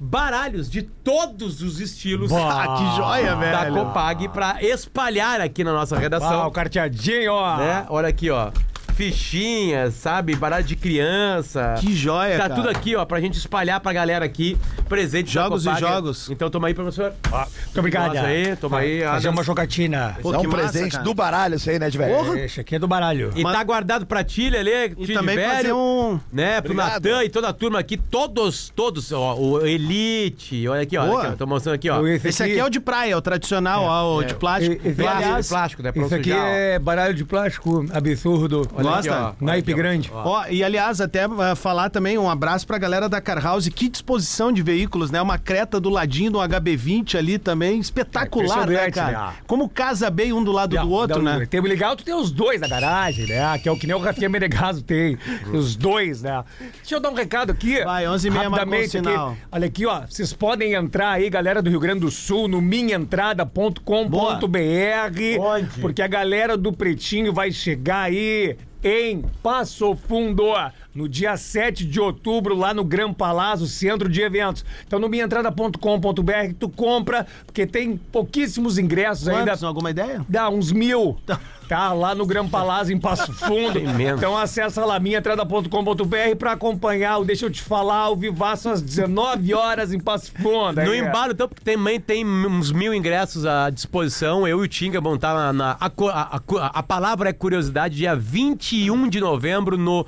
[0.00, 3.74] baralhos de todos os estilos Ah, que joia, da velho.
[3.74, 6.42] Copag pra espalhar aqui na nossa redação.
[6.42, 7.56] Ah, o carteadinho, ó.
[7.56, 7.84] né?
[7.88, 8.50] Olha aqui, ó.
[8.98, 10.34] Fichinhas, sabe?
[10.34, 11.76] Baralho de criança.
[11.80, 12.54] Que joia, Tá cara.
[12.56, 14.58] tudo aqui, ó, pra gente espalhar pra galera aqui.
[14.88, 16.30] Presente da Jogos e jogos.
[16.30, 17.12] Então toma aí, professor.
[17.30, 18.12] Muito obrigado.
[18.14, 19.36] Toma aí, toma aí, Fazer Adams.
[19.38, 20.16] uma jogatina.
[20.20, 21.04] Pô, é um que massa, presente cara.
[21.04, 22.36] do baralho isso aí, né, de velho?
[22.38, 23.30] Esse aqui é do baralho.
[23.36, 26.18] E Mas- tá guardado pra ti, Lelê, E também fazer um.
[26.32, 26.60] né?
[26.60, 27.04] Pro Obrigado.
[27.04, 31.18] Natan e toda a turma aqui, todos, todos, ó, o Elite, olha aqui, ó, Boa.
[31.18, 32.04] olha aqui, ó, tô mostrando aqui, ó.
[32.06, 34.74] Esse aqui é o de praia, o tradicional, ó, o de plástico.
[34.84, 35.92] E- e- E, aliás, plástico, né?
[35.92, 36.48] Pra Isso não aqui sujar, ó.
[36.48, 38.66] é baralho de plástico absurdo.
[38.74, 39.36] Olha Gosta?
[39.40, 40.10] Naipe grande.
[40.12, 43.68] Ó, e aliás, até ah, falar também um abraço pra galera da Car House.
[43.68, 45.20] Que disposição de veículos, né?
[45.20, 47.78] Uma creta do ladinho do HB20 ali também.
[47.78, 49.26] Espetacular, né, impressionante, cara?
[49.28, 49.32] né?
[49.46, 51.46] Como casa bem um do lado do outro, né?
[51.46, 53.58] Tem legal, tu tem os dois na garagem, né?
[53.58, 55.18] Que é o que nem o Rafinha Menegaso tem.
[55.52, 56.44] Os dois, né?
[56.58, 57.82] Deixa eu dar um recado aqui.
[57.84, 59.30] Vai, 11h30 marcou o sinal.
[59.30, 59.40] aqui.
[59.52, 60.02] Olha aqui, ó.
[60.08, 65.40] Vocês podem entrar aí, galera do Rio Grande do Sul, no minhaentrada.com.br.
[65.40, 65.80] Onde?
[65.80, 70.52] Porque a galera do Pretinho vai chegar aí em Passo Fundo,
[70.94, 74.64] no dia 7 de outubro, lá no Gran Palazzo, centro de eventos.
[74.86, 79.52] Então, no minhaentrada.com.br, tu compra, porque tem pouquíssimos ingressos ainda.
[79.52, 79.64] Quantos?
[79.64, 80.24] Alguma ideia?
[80.28, 81.16] Dá uns mil.
[81.68, 83.78] Tá lá no Gran Palazzo, em Passo Fundo.
[84.16, 89.52] Então acessa lá minhaentrada.com.br pra acompanhar o Deixa Eu Te Falar, o Vivaço às 19
[89.54, 90.80] horas em Passo Fundo.
[90.82, 94.48] No Aí, embalo, então, porque também tem uns mil ingressos à disposição.
[94.48, 95.52] Eu e o Tinga vão estar na.
[95.52, 100.06] na- a, a- a- a palavra é curiosidade, dia 21 de novembro no.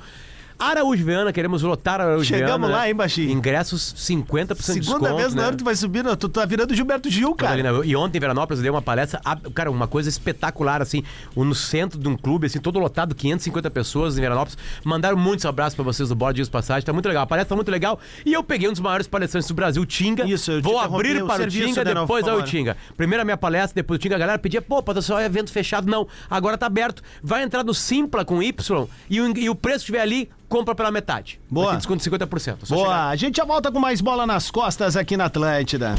[0.61, 2.73] Araújo Viana, queremos lotar Araújo Chegamos Viana, né?
[2.73, 3.31] lá, hein, Baixinho?
[3.31, 5.47] Ingressos 50% de Segunda desconto, vez no né?
[5.47, 7.83] ano tu vai subir, tu tá virando Gilberto Gil, cara.
[7.83, 9.19] E ontem em Veranópolis eu dei uma palestra,
[9.55, 11.03] cara, uma coisa espetacular, assim,
[11.35, 14.55] no centro de um clube, assim, todo lotado, 550 pessoas em Veranópolis.
[14.83, 17.23] Mandaram muitos abraços pra vocês do Borde Dias Passagem, tá muito legal.
[17.23, 17.99] A palestra tá muito legal.
[18.23, 20.29] E eu peguei um dos maiores palestrantes do Brasil, Tinga.
[20.29, 22.43] Isso, eu Vou abrir o para o Tinga, de depois ao.
[22.43, 22.77] Tinga.
[22.95, 24.15] Primeiro a minha palestra, depois o Tinga.
[24.15, 25.89] A galera pedia, pô, pode só evento fechado.
[25.89, 27.01] Não, agora tá aberto.
[27.23, 30.75] Vai entrar no Simpla com Y e o, e o preço que estiver ali, compra
[30.75, 31.39] pela metade.
[31.49, 31.77] Boa.
[31.77, 32.57] Desconto de 50%.
[32.65, 33.07] Só Boa, chegar.
[33.07, 35.95] a gente já volta com mais bola nas costas aqui na Atlântida.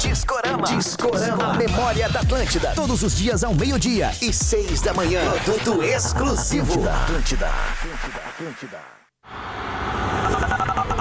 [0.00, 0.66] Discorama.
[0.68, 1.54] Discorama.
[1.54, 2.72] Memória da Atlântida.
[2.74, 5.22] Todos os dias ao meio-dia e seis da manhã.
[5.42, 6.86] Produto exclusivo.
[6.88, 7.48] Atlântida.
[7.48, 8.20] Atlântida.
[8.28, 8.96] Atlântida.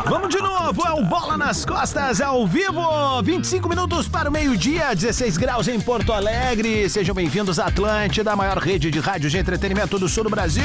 [0.08, 2.82] Vamos de novo, é o Bola nas Costas ao vivo.
[3.24, 6.90] 25 minutos para o meio-dia, 16 graus em Porto Alegre.
[6.90, 10.64] Sejam bem-vindos à Atlântida, a maior rede de rádios de entretenimento do sul do Brasil.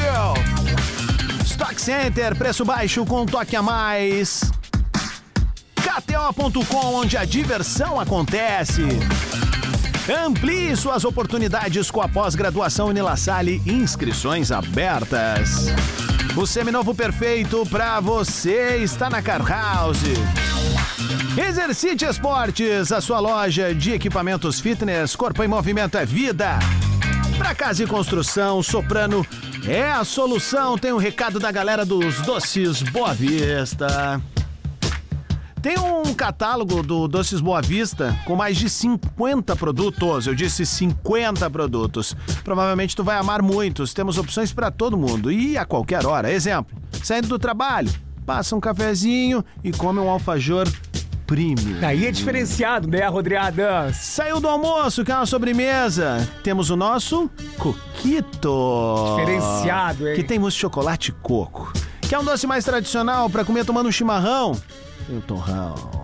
[1.50, 4.52] Stock Center, preço baixo com um toque a mais.
[5.74, 8.82] KTO.com, onde a diversão acontece.
[10.08, 15.66] Amplie suas oportunidades com a pós-graduação Unilassalle, inscrições abertas.
[16.36, 20.04] O seminovo perfeito para você está na Car House.
[21.36, 26.58] Exercite Esportes, a sua loja de equipamentos fitness, corpo em movimento é vida.
[27.40, 29.26] Para casa e construção, Soprano
[29.66, 30.76] é a solução.
[30.76, 34.20] Tem um recado da galera dos Doces Boa Vista.
[35.62, 40.26] Tem um catálogo do Doces Boa Vista com mais de 50 produtos.
[40.26, 42.14] Eu disse 50 produtos.
[42.44, 43.94] Provavelmente tu vai amar muitos.
[43.94, 46.30] Temos opções para todo mundo e a qualquer hora.
[46.30, 47.90] Exemplo: saindo do trabalho,
[48.26, 50.68] passa um cafezinho e come um alfajor
[51.84, 53.96] Aí é diferenciado, né, Rodriadas?
[53.96, 56.28] Saiu do almoço, que é uma sobremesa.
[56.42, 59.16] Temos o nosso coquito.
[59.16, 60.16] Diferenciado, hein?
[60.16, 61.72] Que tem mousse de chocolate e coco.
[62.00, 64.60] Que é um doce mais tradicional para comer tomando um chimarrão.
[65.06, 65.99] Tem o torrão.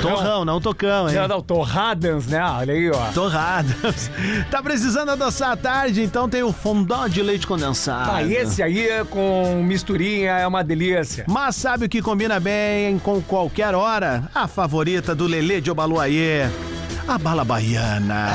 [0.00, 1.14] Torrão, não tocão, hein?
[1.16, 2.42] Não, não, torradans, né?
[2.44, 3.12] Olha aí, ó.
[3.12, 4.10] Torradas.
[4.50, 6.02] Tá precisando adoçar a tarde?
[6.02, 8.10] Então tem o fondant de leite condensado.
[8.12, 11.24] Ah, esse aí com misturinha é uma delícia.
[11.28, 14.24] Mas sabe o que combina bem com qualquer hora?
[14.34, 16.48] A favorita do Lelê de Obaluayê.
[17.08, 18.30] A bala baiana.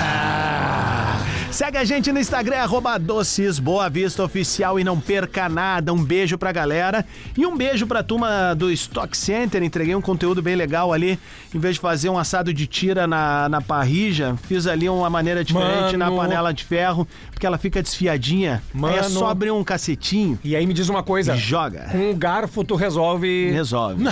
[1.51, 5.91] Segue a gente no Instagram, arroba Doces Boa Vista Oficial e não perca nada.
[5.91, 7.03] Um beijo pra galera
[7.35, 9.61] e um beijo pra turma do Stock Center.
[9.63, 11.19] Entreguei um conteúdo bem legal ali.
[11.53, 15.43] Em vez de fazer um assado de tira na, na parrija, fiz ali uma maneira
[15.43, 16.17] diferente na Mano.
[16.21, 18.61] panela de ferro, porque ela fica desfiadinha.
[18.75, 19.09] Aí é Mano.
[19.09, 21.35] só abrir um cacetinho E aí me diz uma coisa.
[21.35, 21.89] e joga.
[21.91, 23.49] Com um garfo tu resolve.
[23.51, 24.05] Resolve.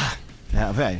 [0.54, 1.00] É, velho.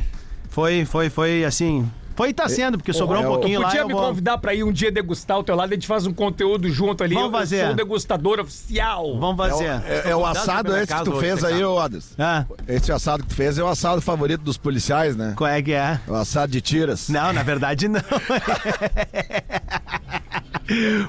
[0.50, 1.88] Foi, foi, foi assim.
[2.18, 3.66] Foi e tá sendo, porque sobrou um eu- pouquinho lá.
[3.68, 5.86] Podia eu me vou- convidar pra ir um dia degustar o teu lado, a gente
[5.86, 7.14] faz um conteúdo junto ali.
[7.14, 7.62] Vamos Eu fazer.
[7.62, 9.16] sou o degustador oficial.
[9.20, 9.66] Vamos fazer.
[9.86, 12.14] É, é o assado esse que tu fez aí, ô Odas.
[12.18, 15.34] Ah, Esse assado que tu fez é o assado favorito dos policiais, né?
[15.36, 16.00] qual é que é?
[16.08, 17.08] O assado de tiras.
[17.08, 18.00] Não, na verdade não.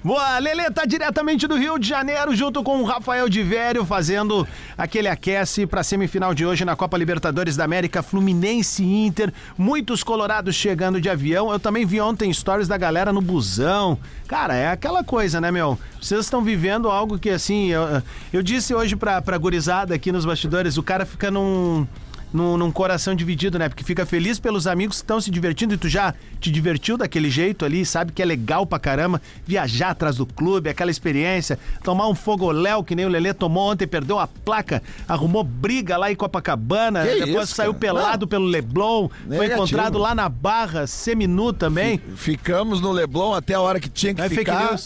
[0.01, 4.47] Boa, Lelê tá diretamente do Rio de Janeiro, junto com o Rafael de Vério, fazendo
[4.77, 9.33] aquele aquece pra semifinal de hoje na Copa Libertadores da América, Fluminense e Inter.
[9.57, 11.51] Muitos colorados chegando de avião.
[11.51, 13.99] Eu também vi ontem stories da galera no busão.
[14.29, 15.77] Cara, é aquela coisa, né, meu?
[16.01, 20.23] Vocês estão vivendo algo que, assim, eu, eu disse hoje pra, pra gurizada aqui nos
[20.23, 21.85] bastidores, o cara fica num
[22.33, 23.67] num, num coração dividido, né?
[23.69, 27.29] Porque fica feliz pelos amigos que estão se divertindo e tu já te divertiu daquele
[27.29, 32.07] jeito ali, sabe que é legal pra caramba viajar atrás do clube, aquela experiência, tomar
[32.07, 36.15] um fogoléu que nem o Lelê tomou ontem, perdeu a placa, arrumou briga lá em
[36.15, 39.53] Copacabana, Que depois isso, saiu pelado pelo Leblon, foi Negativo.
[39.55, 41.99] encontrado lá na Barra, seminu também.
[42.15, 44.77] Ficamos no Leblon até a hora que tinha que É ficar.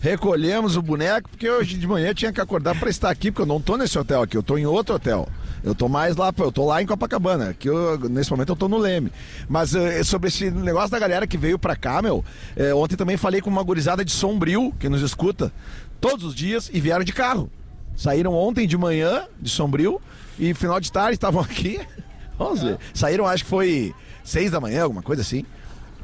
[0.00, 3.42] recolhemos o boneco, porque hoje de manhã eu tinha que acordar pra estar aqui, porque
[3.42, 5.28] eu não tô nesse hotel aqui, eu tô em outro hotel.
[5.64, 7.50] Eu tô mais lá, eu tô lá em Copacabana.
[7.50, 9.12] Aqui eu, nesse momento eu tô no Leme.
[9.48, 12.24] Mas eh, sobre esse negócio da galera que veio pra cá, meu,
[12.56, 15.52] eh, ontem também falei com uma gurizada de Sombrio, que nos escuta
[16.00, 17.48] todos os dias, e vieram de carro.
[17.94, 20.00] Saíram ontem de manhã, de Sombrio,
[20.38, 21.80] e final de tarde estavam aqui.
[22.36, 22.78] Vamos ver.
[22.92, 23.94] Saíram, acho que foi
[24.24, 25.44] seis da manhã, alguma coisa assim.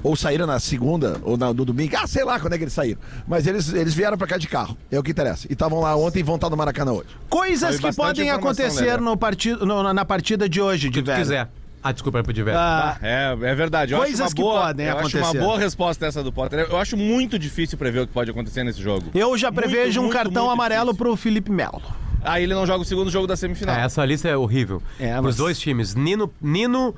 [0.02, 1.96] Ou saíram na segunda, ou na- no domingo.
[1.98, 3.00] Ah, sei lá quando é que eles saíram.
[3.26, 4.76] Mas eles, eles vieram pra cá de carro.
[4.90, 5.46] É o que interessa.
[5.50, 7.08] E estavam lá ontem e vão estar no Maracanã hoje.
[7.28, 11.48] Coisas que podem acontecer no partido, no- na partida de hoje, de Se tu quiser.
[11.82, 12.54] Ah, desculpa, para tiver.
[12.56, 13.92] Ah, É, é verdade.
[13.92, 15.38] Eu Coisas acho uma que boa, podem eu acho acontecer.
[15.38, 16.66] uma boa resposta essa do Potter.
[16.70, 19.10] Eu acho muito difícil prever o que pode acontecer nesse jogo.
[19.14, 21.04] eu já Muito, prevejo um muito, cartão muito amarelo difícil.
[21.04, 21.80] pro Felipe Melo.
[22.22, 23.76] Aí ele não joga o segundo jogo da semifinal.
[23.76, 24.82] É, essa lista é horrível.
[24.98, 25.94] É, Os mas- dois times.
[25.94, 26.94] Nino, Nino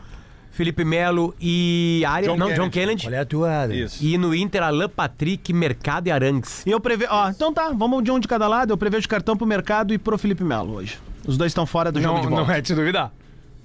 [0.51, 2.33] Felipe Melo e Arias.
[2.33, 2.61] John não, Kennedy.
[2.65, 3.07] John Kennedy.
[3.07, 3.75] Olha a tua.
[3.75, 4.05] Isso.
[4.05, 6.65] E no Inter, Alan Patrick, Mercado e Arangues.
[6.67, 7.11] E eu prevejo.
[7.13, 8.73] Ó, então tá, vamos de um de cada lado.
[8.73, 10.99] Eu prevejo cartão pro mercado e pro Felipe Melo hoje.
[11.27, 12.43] Os dois estão fora do jogo Não, de bola.
[12.47, 13.13] não é de duvidar.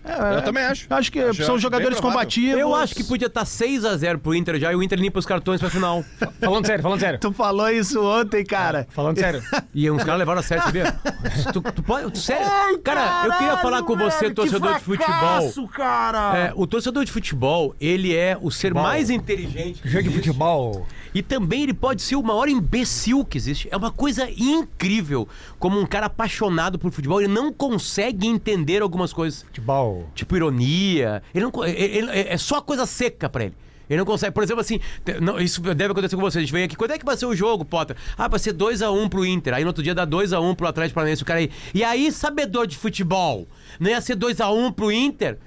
[0.08, 0.86] É, Eu também acho.
[0.90, 2.60] Acho que Acho- são jogadores combativos.
[2.60, 5.60] Eu acho que podia estar 6x0 pro Inter já e o Inter limpa os cartões
[5.60, 6.04] pra final.
[6.40, 7.20] Falando sério, falando sério.
[7.20, 8.86] Tu falou isso ontem, cara.
[8.92, 9.42] Falando sério.
[9.74, 10.96] E uns caras levaram a sério, sabia?
[11.52, 12.12] Tu, tu pode.
[12.12, 12.46] tu- sério?
[12.84, 15.68] cara, eu queria falar com você, torcedor de futebol.
[15.74, 16.38] cara.
[16.38, 19.82] É, o torcedor de futebol, ele é o ser mais inteligente.
[19.82, 20.28] que Jogo de existe.
[20.28, 20.88] futebol.
[21.16, 23.70] E também ele pode ser o maior imbecil que existe.
[23.72, 25.28] É uma coisa incrível.
[25.58, 29.42] Como um cara apaixonado por futebol, ele não consegue entender algumas coisas.
[29.44, 30.10] Futebol.
[30.14, 31.24] Tipo ironia.
[31.34, 33.54] Ele não, ele- ele- é só coisa seca pra ele.
[33.90, 34.80] Ele não consegue, por exemplo, assim,
[35.22, 36.40] não, isso deve acontecer com você.
[36.40, 37.96] A gente vem aqui, quando é que vai ser o jogo, Potter?
[38.18, 39.54] Ah, vai ser 2x1 pro Inter.
[39.54, 41.22] Aí no outro dia dá 2x1 pro Atlético Paranaense.
[41.22, 41.50] O cara aí.
[41.74, 43.48] E aí, sabedor de futebol,
[43.80, 45.38] não ia ser 2x1 pro Inter?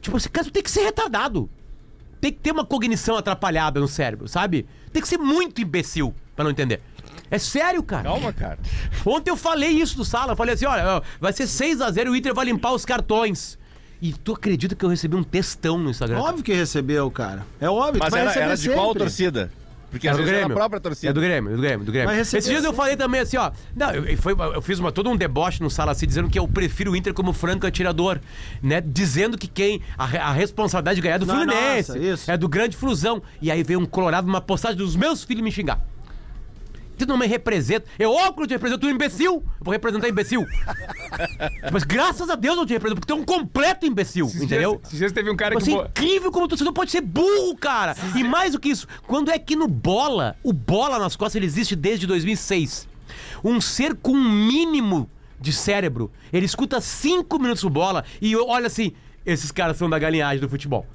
[0.00, 1.48] Tipo, esse cara tem que ser retardado.
[2.22, 4.64] Tem que ter uma cognição atrapalhada no cérebro, sabe?
[4.92, 6.80] Tem que ser muito imbecil pra não entender.
[7.28, 8.04] É sério, cara.
[8.04, 8.60] Calma, cara.
[9.04, 10.30] Ontem eu falei isso no sala.
[10.30, 13.58] Eu falei assim: olha, vai ser 6x0 e o Inter vai limpar os cartões.
[14.00, 16.20] E tu acredita que eu recebi um textão no Instagram?
[16.20, 17.44] Óbvio que recebeu, cara.
[17.60, 17.98] É óbvio.
[17.98, 19.50] Mas era, era de qual torcida?
[19.92, 20.48] Porque É às do vezes é Grêmio.
[20.48, 21.10] da própria torcida.
[21.10, 22.14] É do Grêmio, do Grêmio, do Grêmio.
[22.16, 23.52] Esses dias eu falei também assim, ó.
[23.76, 26.48] Não, eu, foi, eu fiz uma, todo um deboche no sala assim, dizendo que eu
[26.48, 28.18] prefiro o Inter como franco atirador,
[28.62, 28.80] né?
[28.80, 29.80] Dizendo que quem.
[29.96, 31.92] A, a responsabilidade de ganhar é do Não, Fluminense.
[31.92, 32.30] nossa, isso.
[32.30, 33.22] É do grande Flusão.
[33.40, 35.78] E aí veio um colorado numa postagem dos meus filhos me xingar.
[36.98, 37.86] Tu não me representa.
[37.98, 39.34] Eu, que eu te represento, tu é um imbecil.
[39.34, 40.46] Eu vou representar imbecil.
[41.72, 44.72] Mas graças a Deus eu te represento, porque tu é um completo imbecil, Esses entendeu?
[44.76, 45.70] dias- Esses dias teve um cara Tipo que.
[45.76, 47.96] bo- incrível como o torcedor pode ser burro, cara.
[48.16, 51.46] E mais do que isso, quando é que no bola, o bola nas costas, ele
[51.46, 52.86] existe desde 2006.
[53.42, 55.08] Um ser com um mínimo
[55.40, 58.92] de cérebro, ele escuta cinco minutos do bola e olha assim,
[59.26, 60.86] esses caras são da galinhagem do futebol.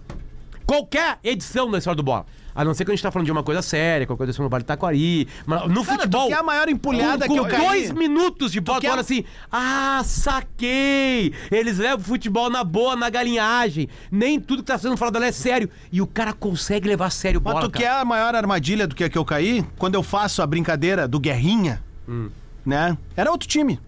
[0.66, 2.26] Qualquer edição da história do bola.
[2.58, 4.50] A não ser que a gente tá falando de uma coisa séria, qualquer coisa no
[4.50, 5.28] Vale do Taquari.
[5.46, 6.24] Mas no Cara, futebol.
[6.24, 7.62] tu quer a maior empulhada com, que com eu caí?
[7.68, 9.24] dois minutos de bola, tu assim.
[9.52, 11.34] Ah, saquei!
[11.52, 13.88] Eles levam o futebol na boa, na galinhagem.
[14.12, 15.70] Nem tudo que tá sendo falado ali é sério.
[15.92, 17.66] E o cara consegue levar a sério Mas bola.
[17.68, 17.84] tu cara.
[17.86, 19.64] quer a maior armadilha do que a que eu caí?
[19.78, 22.30] Quando eu faço a brincadeira do Guerrinha, Hum.
[22.66, 22.98] né?
[23.16, 23.80] Era outro time.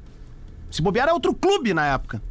[0.70, 2.22] Se bobear, era outro clube na época.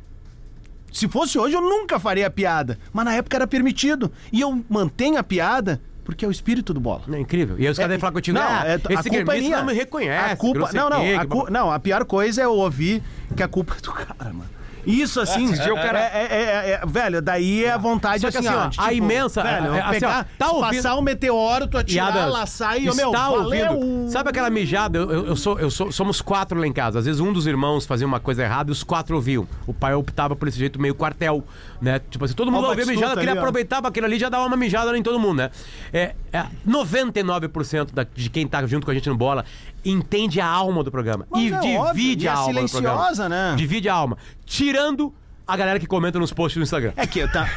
[0.93, 2.79] Se fosse hoje, eu nunca faria a piada.
[2.93, 4.11] Mas na época era permitido.
[4.33, 7.03] E eu mantenho a piada porque é o espírito do bola.
[7.07, 7.57] Não é incrível.
[7.59, 9.59] E aí os caras devem falar contigo, Não, ah, é, a esse culpa é minha.
[9.59, 10.33] não me reconhece.
[10.33, 12.53] A culpa, que não, não, quê, a que cu- não, a pior coisa é eu
[12.55, 13.03] ouvir
[13.37, 14.49] que a culpa é do cara, mano.
[14.89, 18.21] Isso assim, Esse dia o cara- é, é- é- é- velho, daí é a vontade
[18.23, 20.51] Só que assim, assim, ó, ó, de, a imensa- velho, é, assim, pegar, ó, tá
[20.53, 23.73] ouvindo- passar um meteoro, tu atirar, laçar e, meu, está valeu.
[23.73, 24.11] ouvindo.
[24.11, 24.99] Sabe aquela mijada?
[24.99, 26.99] Eu, eu- eu sou, eu sou, somos quatro lá em casa.
[27.01, 29.47] Às vezes um dos irmãos fazia uma coisa errada e os quatro ouviam.
[29.67, 31.45] O pai optava por esse jeito meio quartel,
[31.81, 32.01] né?
[32.11, 34.57] Tipo assim, todo mundo ouvia mijada, queria aproveitar pra aquele ali e já dava uma
[34.57, 35.51] mijada em todo mundo, né?
[35.93, 39.45] É, é, 99% da, de quem tá junto com a gente no bola
[39.85, 41.27] entende a alma do programa.
[41.31, 42.69] Mas e é divide óbvio, e é a alma do programa.
[42.97, 43.55] silenciosa, né?
[43.57, 44.17] Divide a alma.
[44.45, 45.13] Tirando
[45.47, 46.93] a galera que comenta nos posts do Instagram.
[46.97, 47.49] É que tá.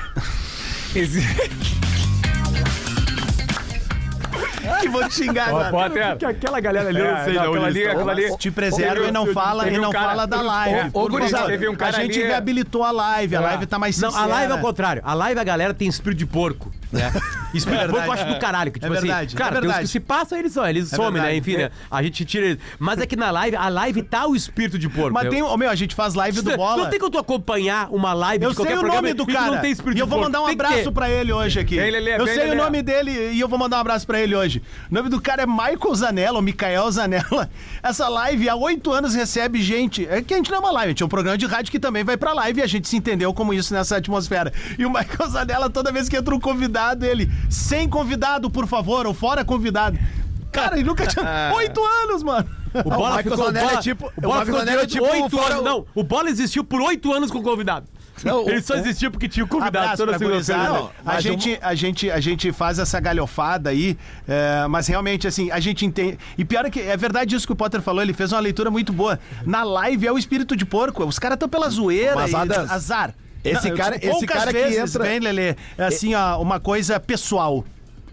[4.82, 5.90] que vou te xingar Ó, agora.
[5.90, 6.18] Potter.
[6.18, 8.38] Que aquela galera ali, É, eu não sei não, aquela ali, aquela ali.
[8.38, 10.90] Te preserva e não fala, e um não cara- fala da live.
[10.94, 13.42] Ô, gurizada, Teve um cara a gente ali- reabilitou a live, a É.
[13.44, 14.26] live tá mais Não, sincera.
[14.28, 15.02] a live é o contrário.
[15.06, 17.12] A live a galera tem espírito de porco, né?
[17.54, 18.22] Espírito É de porco eu verdade.
[18.30, 18.72] acho do caralho.
[18.72, 19.82] Que, tipo É assim, verdade, cara, é verdade.
[19.82, 21.30] que se passam, eles são, eles É somem, né?
[21.30, 21.38] verdade.
[21.38, 21.72] Enfim, né?
[21.90, 22.60] A gente tira eles.
[22.80, 25.14] Mas é que na live, a live tá o espírito de porco.
[25.14, 26.84] Mas Eu- tem, meu, a gente faz live do bola.
[26.84, 29.26] Não tem como tu acompanhar uma live Eu de qualquer sei o programa nome do
[29.28, 29.52] cara.
[29.56, 31.76] não tem espírito e eu vou mandar um abraço pra ele hoje aqui.
[31.76, 32.52] Vem, Lelê, eu sei Lelê.
[32.52, 34.62] o nome dele e eu vou mandar um abraço pra ele hoje.
[34.89, 37.49] O nome do cara é Michael Zanella, ou Mikael Zanella.
[37.84, 40.08] Essa live há oito anos recebe gente.
[40.08, 41.72] É que a gente não é uma live, a gente é um programa de rádio
[41.72, 44.52] que também vai pra live e a gente se entendeu como isso nessa atmosfera.
[44.78, 49.06] E o Michael Zanella, toda vez que entra um convidado, ele, sem convidado, por favor,
[49.06, 49.98] ou fora convidado.
[50.52, 51.24] Cara, e nunca tinha.
[51.56, 52.48] Oito anos, mano.
[52.74, 54.92] O Bola Michael ficou, o bola, é tipo- o o bola ficou Zanelli é durante
[54.94, 55.60] tipo oito anos.
[55.60, 57.86] o- Não, o Bola existiu por oito anos com o convidado.
[58.24, 60.62] Não, Ele o- só o- existiu porque tinha o convidado toda pra segunda-feira.
[60.72, 65.52] A mas gente, a, gente, a gente faz essa galhofada aí, é, mas realmente, assim,
[65.52, 66.18] a gente entende.
[66.38, 68.72] E pior é que é verdade isso que o Potter falou, ele fez uma leitura
[68.72, 69.20] muito boa.
[69.46, 72.36] Na live é o espírito de porco, os caras estão pela zoeira Mas, e
[72.70, 73.14] azar.
[73.44, 77.00] Esse Não, cara- esse cara que vezes, entra- Vem, Lelê, é assim, ó, uma coisa
[77.00, 77.64] pessoal.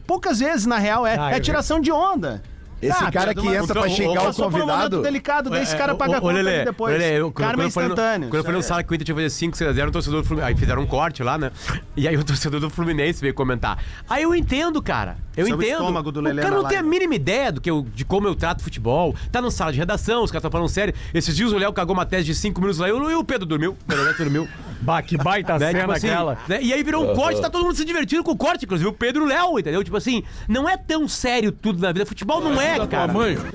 [0.06, 2.42] Poucas vezes, na real, é, Ah, é tiração de onda.
[2.80, 5.02] Esse Ah, cara que tu- entra pra xingar o por um momento convidado.
[5.02, 6.92] delicado, daí esse cara paga É, Ô, conta Lelê, depois.
[6.96, 8.28] Lelê, eu- Karma quando eu falei no- instantâneo.
[8.28, 9.88] Quando eu falei no sala que o Inter tinha que fazer 5, 6 a 0,
[9.88, 10.52] um torcedor do Fluminense.
[10.52, 11.50] Aí fizeram um corte lá, né?
[11.96, 13.82] E aí o torcedor do Fluminense veio comentar.
[14.08, 15.16] Aí eu entendo, cara.
[15.36, 15.72] Eu Isso é o entendo.
[15.72, 18.28] estômago do Lelê o cara não tem a mínima ideia do que eu, de como
[18.28, 19.12] eu trato futebol.
[19.32, 20.94] Tá na sala de redação, os caras estão falando sério.
[21.12, 23.44] Esses dias o Léo cagou uma tese de 5 minutos lá e o o Pedro
[23.44, 23.72] dormiu.
[23.72, 24.46] O Pedro dormiu.
[24.80, 25.68] Bah, que baita Né?
[25.68, 26.38] cena Tipo assim, aquela.
[26.48, 26.58] né?
[26.62, 28.92] E aí virou um corte, tá todo mundo se divertindo com o corte, inclusive o
[28.92, 29.82] Pedro o Léo, entendeu?
[29.82, 32.06] Tipo assim, não é tão sério tudo na vida.
[32.06, 33.12] Futebol não é, cara.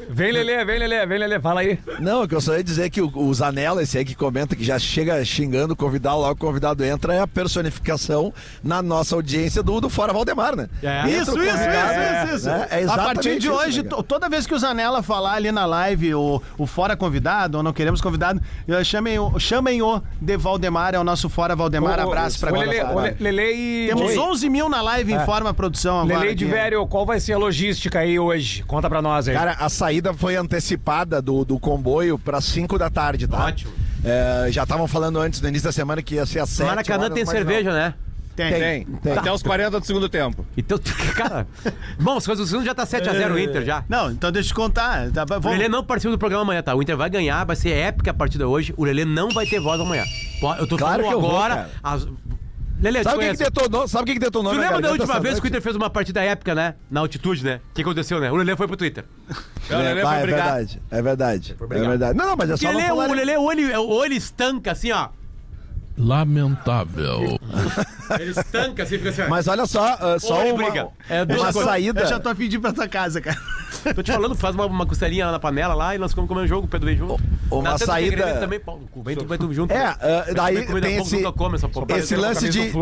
[0.09, 1.79] Vem, Lelê, vem, Lelê, vem, Lelê, fala aí.
[1.99, 4.15] Não, o que eu só ia dizer é que o, o Zanella, esse aí que
[4.15, 8.81] comenta que já chega xingando o convidado, logo o convidado entra, é a personificação na
[8.81, 10.69] nossa audiência do, do Fora Valdemar, né?
[10.81, 10.99] É.
[10.99, 12.67] Entra Isso, isso, convidado, isso, isso, né?
[12.71, 15.65] É a partir de isso, hoje, né, toda vez que o Zanella falar ali na
[15.65, 20.37] live o, o Fora Convidado, ou não queremos convidado, eh, chamem o, chamem o de
[20.37, 21.99] Valdemar, é o nosso Fora Valdemar.
[21.99, 22.89] Ô, Abraço pra ô, galera.
[22.89, 23.87] Lelê, ô, Le- Lelê e.
[23.87, 24.17] Temos Oi.
[24.17, 26.19] 11 mil na live, informa a produção agora.
[26.19, 26.45] Lelê de.
[26.45, 28.63] Vério, qual vai ser a logística aí hoje?
[28.63, 29.35] Conta pra nós aí.
[29.35, 33.45] Cara, a saída foi antecipada do, do comboio para 5 da tarde, tá?
[33.45, 33.71] Ótimo.
[34.03, 37.09] É, já estavam falando antes, no início da semana, que ia ser às 7 Maracanã
[37.09, 37.93] tem cerveja, né?
[38.35, 38.51] Tem.
[38.51, 38.85] Tem.
[38.85, 39.13] Tem.
[39.17, 40.45] Até os 40 do segundo tempo.
[40.57, 40.79] Então,
[41.15, 41.45] cara.
[41.99, 43.83] Bom, as coisas do segundo já tá 7x0 o Inter já.
[43.87, 45.11] Não, então deixa eu te contar.
[45.11, 46.73] Tá, O vamos- Lelê não participa do programa amanhã, tá?
[46.75, 48.73] O Inter vai ganhar, vai ser épica a partida hoje.
[48.75, 50.03] O Lelê não vai ter voz amanhã.
[50.59, 51.55] Eu tô Claro falando que eu vou, agora.
[51.55, 51.69] cara.
[51.83, 52.07] as-
[52.81, 53.87] Lelê, Sabe o que, que detonou?
[53.87, 54.51] Sabe o que, que detonou?
[54.51, 55.47] Tu lembra da última vez que o noite?
[55.47, 56.75] Inter fez uma partida épica, né?
[56.91, 57.61] Na altitude, né?
[57.71, 58.29] O que aconteceu, né?
[58.29, 59.05] O Lelê foi pro Twitter.
[59.69, 60.43] O Lelê foi é brigar.
[60.43, 61.55] verdade, é verdade.
[61.61, 62.17] É verdade.
[62.17, 63.09] Não, não, mas é só não Lelê, falar...
[63.09, 65.07] o Lelê, o olho, o olho estanca assim, ó.
[65.97, 67.39] Lamentável.
[68.19, 69.29] Ele estanca assim, fica assim, ó.
[69.29, 70.87] Mas olha só, ah, só uma, briga.
[71.09, 71.69] É duas uma coisas.
[71.71, 72.01] saída...
[72.01, 73.37] Eu já tô a fim de ir pra tua casa, cara.
[73.95, 76.47] Tô te falando, faz uma, uma costelinha lá na panela lá e nós ficamos comendo
[76.47, 77.19] jogo, o Pedro vem junto.
[77.51, 79.71] uma Natan, tu quer saída- Também, pô, vem tu, vem tu junto.
[79.71, 81.85] É, ah, Vai daí comer comida tem esse, nunca come essa porra.
[81.89, 82.73] esse Parecendo lance de...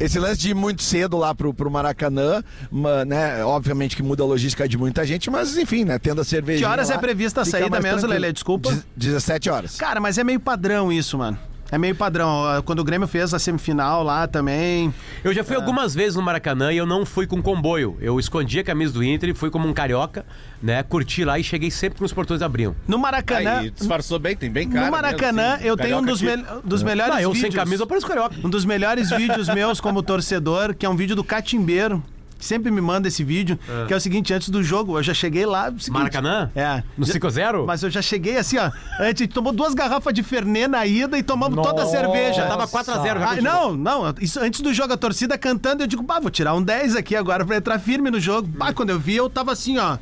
[0.00, 3.44] Esse lance de ir muito cedo lá pro, pro Maracanã, ma- né?
[3.44, 6.00] Obviamente que muda a logística de muita gente, mas enfim, né?
[6.00, 6.58] Tendo a cerveja.
[6.58, 8.32] Que horas é prevista a saída mesmo, Lelê?
[8.32, 8.76] Desculpa.
[8.96, 9.76] 17 horas.
[9.76, 11.38] Cara, mas é meio padrão isso, mano.
[11.74, 12.44] É meio padrão.
[12.64, 14.94] Quando o Grêmio fez a semifinal lá também.
[15.24, 17.96] Eu já fui algumas vezes no Maracanã e eu não fui com comboio.
[18.00, 20.24] Eu escondi a camisa do Inter e fui como um carioca,
[20.62, 20.82] né?
[20.84, 22.76] Curti lá e cheguei sempre que os portões abriam.
[22.86, 23.58] No Maracanã.
[23.58, 24.86] Aí disfarçou bem, tem bem cara.
[24.86, 25.66] no Maracanã, mesmo, assim.
[25.66, 27.52] eu tenho um dos, mel- dos melhores Ah, eu vídeos.
[27.52, 28.36] sem camisa eu pareço carioca.
[28.44, 32.00] Um dos melhores vídeos meus como torcedor, que é um vídeo do Catimbeiro.
[32.44, 35.46] Sempre me manda esse vídeo, que é o seguinte, antes do jogo, eu já cheguei
[35.46, 35.66] lá.
[35.70, 36.50] seguinte- Maracanã?
[36.54, 36.82] É.
[36.96, 37.64] No Já- 5x0?
[37.66, 38.70] Mas eu já cheguei assim, ó.
[38.98, 41.96] A gente tomou duas garrafas de Fernê na ida e tomamos toda a Nossa.
[41.96, 42.46] cerveja.
[42.46, 43.18] Tava 4x0.
[43.20, 44.14] já Ah, não, não.
[44.20, 47.16] Isso, antes do jogo, a torcida cantando, eu digo, bah, vou tirar um 10 aqui
[47.16, 48.46] agora pra entrar firme no jogo.
[48.46, 49.96] Bah, quando eu vi, eu tava assim, ó.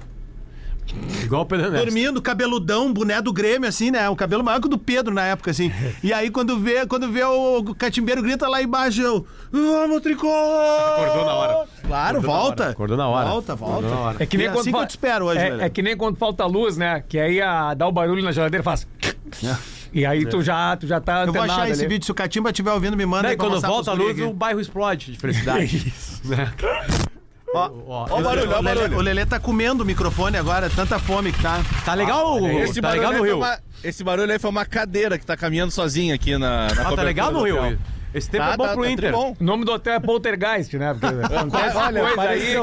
[1.22, 1.84] Igual o Pedro Neto.
[1.84, 4.08] Dormindo, cabeludão, boné do Grêmio, assim, né?
[4.10, 5.72] Um cabelo maior que o do Pedro na época, assim.
[6.02, 9.26] E aí, quando vê, quando vê o catimbeiro grita lá embaixo, eu.
[9.50, 10.28] Vamos, Tricô!
[10.28, 11.68] Acordou na hora.
[11.86, 12.68] Claro, volta.
[12.70, 13.28] Acordou na hora.
[13.28, 13.76] Volta, volta.
[13.78, 14.16] Acordou na hora.
[14.20, 15.62] É que nem E quando assim que fa- eu te espero hoje, é, velho.
[15.62, 17.02] é que nem quando falta luz, né?
[17.08, 18.86] Que aí a, dá o barulho na geladeira e faz.
[19.94, 21.92] E aí tu já, tu já tá Eu vou achar esse ali.
[21.92, 22.06] vídeo.
[22.06, 24.58] Se o Catimba estiver ouvindo, me manda Daí aí quando volta a luz, o bairro
[24.58, 25.92] explode de felicidade.
[26.24, 26.50] Né?
[27.54, 30.70] Ó, Ó, ó o barulho, ó o Lelê, o Lelê tá comendo o microfone agora,
[30.70, 31.60] tanta fome que tá.
[31.84, 33.36] Tá legal, Esse tá barulho, legal aí no foi Rio.
[33.38, 36.96] uma, esse barulho aí foi uma cadeira que tá caminhando sozinha aqui na, na Ah,
[36.96, 37.58] tá legal no Rio.
[37.58, 37.78] hotel.
[38.14, 39.10] Esse tempo Tá, é bom tá, pro tá Inter.
[39.10, 39.36] tribom.
[39.40, 40.92] O nome do hotel é Poltergeist, né?
[40.92, 42.54] Porque acontece Olha, coisa aí.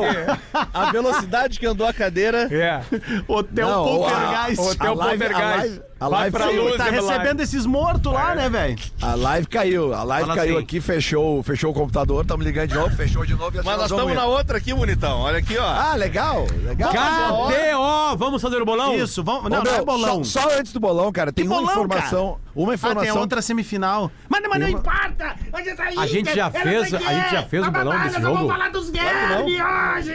[0.71, 2.47] A velocidade que andou a cadeira.
[2.53, 2.81] É.
[3.27, 4.59] Hotel Não, Poltergeist.
[4.59, 5.81] a- Hotel a live- Poltergeist.
[5.99, 8.77] A live- a Vai live pra luz, Tá recebendo esses mortos lá, né, velho?
[9.01, 10.63] A live caiu, a live Fala caiu assim.
[10.63, 13.77] aqui, fechou, fechou o computador, estamos ligando de novo, fechou de novo e assim Mas
[13.77, 14.15] nós vamos estamos indo.
[14.19, 15.19] na outra aqui, bonitão.
[15.19, 15.65] Olha aqui, ó.
[15.65, 16.91] Ah, legal, legal.
[16.91, 18.17] KTO!
[18.17, 18.95] Vamos fazer o bolão?
[18.95, 19.45] Isso, vamos.
[19.45, 20.23] Ô, Não, não meu, é bolão.
[20.23, 23.01] Só, só antes do bolão, cara, tem Que uma bolão, informação, uma Ah, informação.
[23.13, 24.11] tem outra semifinal.
[24.29, 25.35] Mas, mas não importa!
[25.53, 28.13] Onde tá A gente já Inter, fez, a gente já fez o bolão Bababá, desse
[28.15, 28.51] nós Vamos jogo?
[28.53, 30.13] falar dos Guilherme hoje!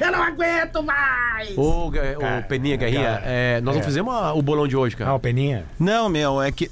[0.00, 1.56] Eu não aguento mais!
[1.56, 5.10] Ô, Ga- ô, Peninha, Guerrinha, é, nós não fizemos o bolão de hoje, cara.
[5.10, 5.64] Ah, o Peninha.
[5.78, 6.70] Não, meu, é que.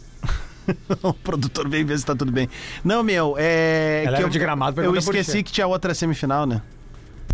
[1.03, 2.49] o produtor veio ver se tá tudo bem.
[2.85, 4.03] Não, meu, é.
[4.05, 6.61] Ela que era eu, de Gramado, Eu esqueci que tinha outra semifinal, né?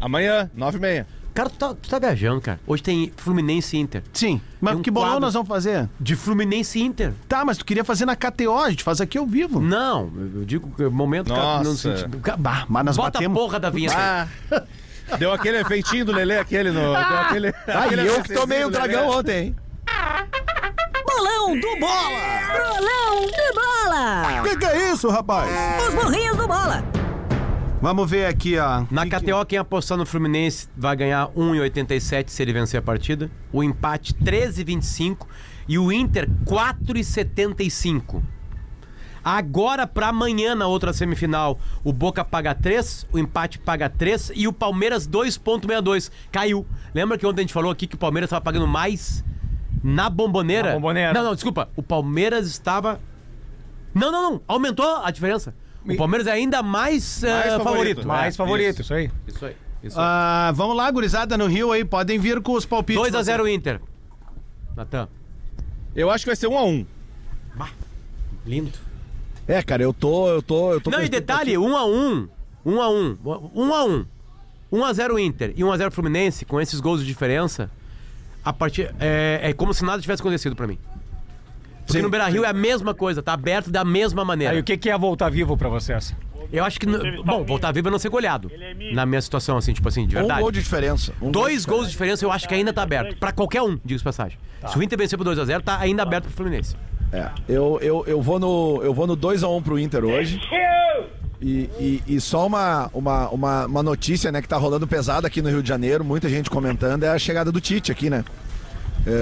[0.00, 1.06] Amanhã, nove e meia.
[1.32, 2.60] Cara, tu tá, tu tá viajando, cara.
[2.64, 4.04] Hoje tem Fluminense e Inter.
[4.12, 4.40] Sim.
[4.60, 5.20] Mas Tem um que bolão quadro.
[5.22, 5.88] nós vamos fazer?
[5.98, 7.12] De Fluminense e Inter.
[7.28, 9.60] Tá, mas tu queria fazer na KTO, a gente faz aqui ao vivo.
[9.60, 11.34] Não, eu digo que o momento...
[11.34, 11.64] cara, Nossa.
[11.64, 13.36] não senti- Ca- Bah, mas nós Bota a batemos.
[13.36, 13.96] porra da vinheta.
[13.96, 14.28] aí.
[14.52, 14.62] Ah,
[15.18, 16.80] Deu aquele efeitinho do Lelê, aquele no.
[16.80, 18.72] Deu aquele, Ah, aquele eu que tomei um Lelê.
[18.88, 19.56] dragão ontem, hein?
[21.06, 22.10] Bolão do Bola!
[22.52, 24.42] Bolão do Bola!
[24.42, 25.50] Que que é isso, rapaz?
[25.86, 26.84] Os burrinhos do Bola!
[27.80, 28.84] Vamos ver aqui, ó.
[28.90, 33.30] Na KTO, quem apostar no Fluminense vai ganhar 1,87 se ele vencer a partida.
[33.52, 35.26] O empate 13,25
[35.68, 38.22] e o Inter 4,75.
[39.22, 44.48] Agora pra amanhã na outra semifinal, o Boca paga 3, o empate paga 3 e
[44.48, 46.10] o Palmeiras 2.62.
[46.32, 46.66] Caiu.
[46.94, 49.24] Lembra que ontem a gente falou aqui que o Palmeiras estava pagando mais
[49.84, 50.68] na bomboneira?
[50.70, 51.12] Na Bombonera.
[51.12, 51.68] Não, não, desculpa.
[51.76, 52.98] O Palmeiras estava
[53.94, 54.40] Não, não, não.
[54.48, 55.54] Aumentou a diferença.
[55.86, 57.64] O Palmeiras é ainda mais, eh, Mais favorito.
[57.64, 58.08] favorito.
[58.08, 58.82] Mais É, favorito, isso.
[58.82, 59.10] isso aí.
[59.28, 59.56] Isso aí.
[59.82, 60.04] Isso aí.
[60.08, 61.84] Ah, vamos lá, gurizada no Rio aí.
[61.84, 63.02] Podem vir com os palpites.
[63.12, 63.80] 2x0 Inter.
[64.74, 65.06] Natan.
[65.94, 66.86] Eu acho que vai ser um a um.
[68.46, 68.72] Lindo.
[69.46, 70.28] É, cara, eu tô.
[70.28, 72.28] Eu tô, eu tô Não, e detalhe, 1x1.
[72.66, 73.18] 1x1.
[73.54, 74.06] 1x1.
[74.72, 77.70] 1x0 Inter e 1x0 Fluminense, com esses gols de diferença,
[78.44, 80.78] a partir, é, é como se nada tivesse acontecido pra mim.
[81.86, 84.54] Porque Sim, no Beira Rio é a mesma coisa, tá aberto da mesma maneira.
[84.54, 86.14] Aí o que, que é voltar vivo pra vocês?
[86.52, 86.86] Eu acho que.
[86.86, 88.50] no- Bom, voltar vivo é não ser goleado.
[88.92, 90.40] Na minha situação, assim, tipo assim, de Um verdade.
[90.40, 91.12] gol de diferença.
[91.20, 93.16] Um gol Dois de gols de diferença eu acho que ainda tá aberto.
[93.16, 94.38] Pra qualquer um, digo de passagem.
[94.68, 96.74] Se o Inter vencer por 2x0, tá ainda aberto pro Fluminense.
[97.12, 100.40] É, eu, eu, eu vou no eu vou no 2x1 pro Inter hoje.
[101.44, 105.42] E, e, e só uma, uma, uma, uma notícia, né, que tá rolando pesado aqui
[105.42, 108.24] no Rio de Janeiro, muita gente comentando, é a chegada do Tite aqui, né?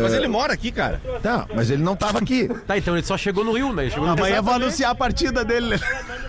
[0.01, 1.01] Mas ele mora aqui, cara.
[1.21, 2.49] Tá, mas ele não tava aqui.
[2.65, 3.91] Tá, então ele só chegou no Rio, né?
[3.91, 5.75] Chegou no Amanhã eu vou anunciar a partida dele.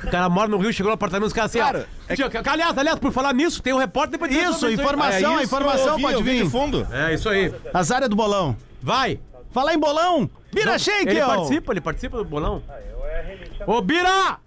[0.03, 2.15] O cara mora no Rio, chegou no apartamento, os caras assim, Cara, ó.
[2.15, 5.85] Tio, Aliás, aliás, por falar nisso, tem um repórter depois Isso, informação, É isso informação
[5.85, 6.43] eu ouvi, pode eu vi vir.
[6.45, 6.87] de fundo.
[6.91, 7.53] É, isso aí.
[7.71, 8.55] As áreas do bolão.
[8.81, 9.19] Vai!
[9.51, 11.27] Falar em bolão, Bira Não, Shake, Ele ó.
[11.27, 12.63] participa, ele participa do bolão.
[13.67, 14.39] Ô, Bira!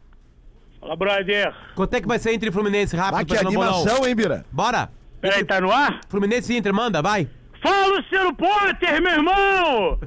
[0.86, 1.52] Fala, brother.
[1.74, 4.44] Quanto é que vai ser entre Fluminense rápido Ah, que animação, hein, Bira?
[4.52, 4.88] Bora!
[5.20, 6.00] Peraí, tá no ar?
[6.08, 7.28] Fluminense e Inter, manda, vai!
[7.60, 9.98] Fala, Luciano Potter, meu irmão!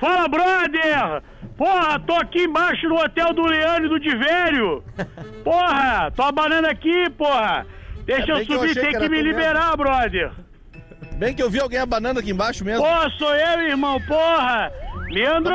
[0.00, 1.22] Fala, brother!
[1.58, 4.82] Porra, tô aqui embaixo no hotel do Leandro e do Divério!
[5.44, 7.66] Porra, tô abanando aqui, porra!
[8.06, 9.28] Deixa É eu bem que eu subir, tem que que me mesmo.
[9.28, 10.32] liberar, brother!
[11.16, 12.82] Bem que eu vi alguém abanando aqui embaixo mesmo.
[12.82, 14.72] Porra, sou eu, irmão, porra!
[15.10, 15.54] Leandro!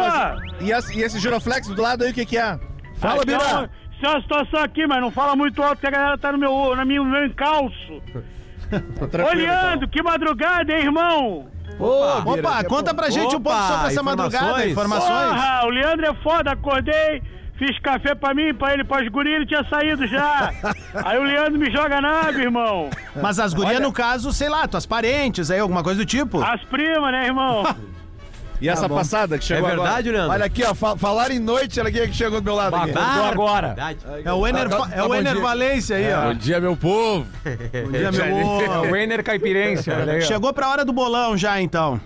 [0.61, 2.59] E, esse, e esse giroflex do lado aí, o que que é?
[2.99, 3.69] Fala, Ah, Bira.
[3.97, 6.31] Então, Isso é uma situação aqui, mas não fala muito alto que a galera tá
[6.31, 8.01] no meu, na minha, no meu encalço.
[9.01, 11.47] Ô, Tranquilo, Leandro, que madrugada, hein, irmão?
[11.79, 14.67] Opa, daqui a conta pra gente um Opa, pouco sobre essa madrugada.
[14.67, 15.29] informações.
[15.29, 17.21] Porra, o Leandro é foda, acordei,
[17.57, 20.51] fiz café pra mim, pra ele, pra guri, ele tinha saído já.
[21.05, 22.89] Aí o Leandro me joga na água, irmão.
[23.21, 26.41] Mas as gurias, no caso, sei lá, tuas parentes aí, alguma coisa do tipo.
[26.41, 27.63] As primas, né, irmão?
[28.59, 30.31] E essa passada que É chegou verdade, Leandro?
[30.31, 32.75] Olha aqui, ó, fa falar em noite, olha quem é que chegou do meu lado
[32.75, 32.89] aqui.
[32.91, 33.75] Acordou agora.
[34.25, 35.47] É o Ener, Tá- tá- é o tá Ener bom dia.
[35.47, 36.33] Valência aí, ó.
[36.33, 37.27] dia, meu povo.
[37.45, 38.87] Bom dia, meu É amor.
[38.91, 39.89] o Ener Caipirense.
[39.91, 40.25] olha aí, ó.
[40.25, 41.99] Chegou pra hora do bolão já, então.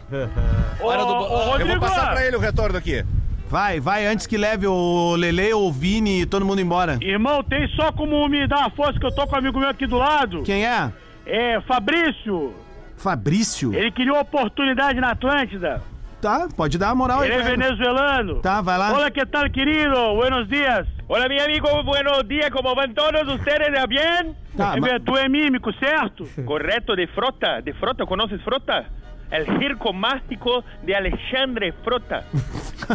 [0.82, 3.06] Ô, ô, Eu Rodrigo, vou passar pra ele o retorno aqui.
[3.49, 6.97] Vai, vai, antes que leve o Lele, o Vini e todo mundo embora.
[7.02, 9.68] irmão, tem só como me dar uma força que eu tô com um amigo meu
[9.70, 10.41] aqui do lado.
[10.43, 10.89] Quem é?
[11.26, 12.54] É, Fabrício.
[12.97, 13.74] Fabrício?
[13.74, 15.82] Ele criou oportunidade na Atlântida.
[16.22, 17.30] Tá, pode dar a moral aí.
[17.32, 17.58] Ele é ele.
[17.58, 18.42] venezuelano.
[18.42, 18.94] Tá, vai lá.
[18.94, 20.16] Hola, ¿qué tal, querido?
[20.16, 20.88] Buenos días.
[21.08, 21.68] Hola, mi amigo.
[21.84, 22.50] Buenos días.
[22.52, 23.72] ¿Cómo van todos ustedes?
[23.72, 24.36] ¿De bien?
[24.56, 26.26] Tá, mas- Tu é mímico, certo?
[26.46, 27.62] Correto, de Frota.
[27.62, 28.86] De Frota, ¿conoces Frota?
[29.32, 32.26] El circo mágico de Alexandre Frota.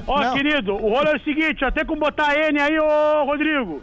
[0.06, 0.34] Ó, Não.
[0.34, 3.82] querido, o rolo é o seguinte, até com botar N aí, ô Rodrigo.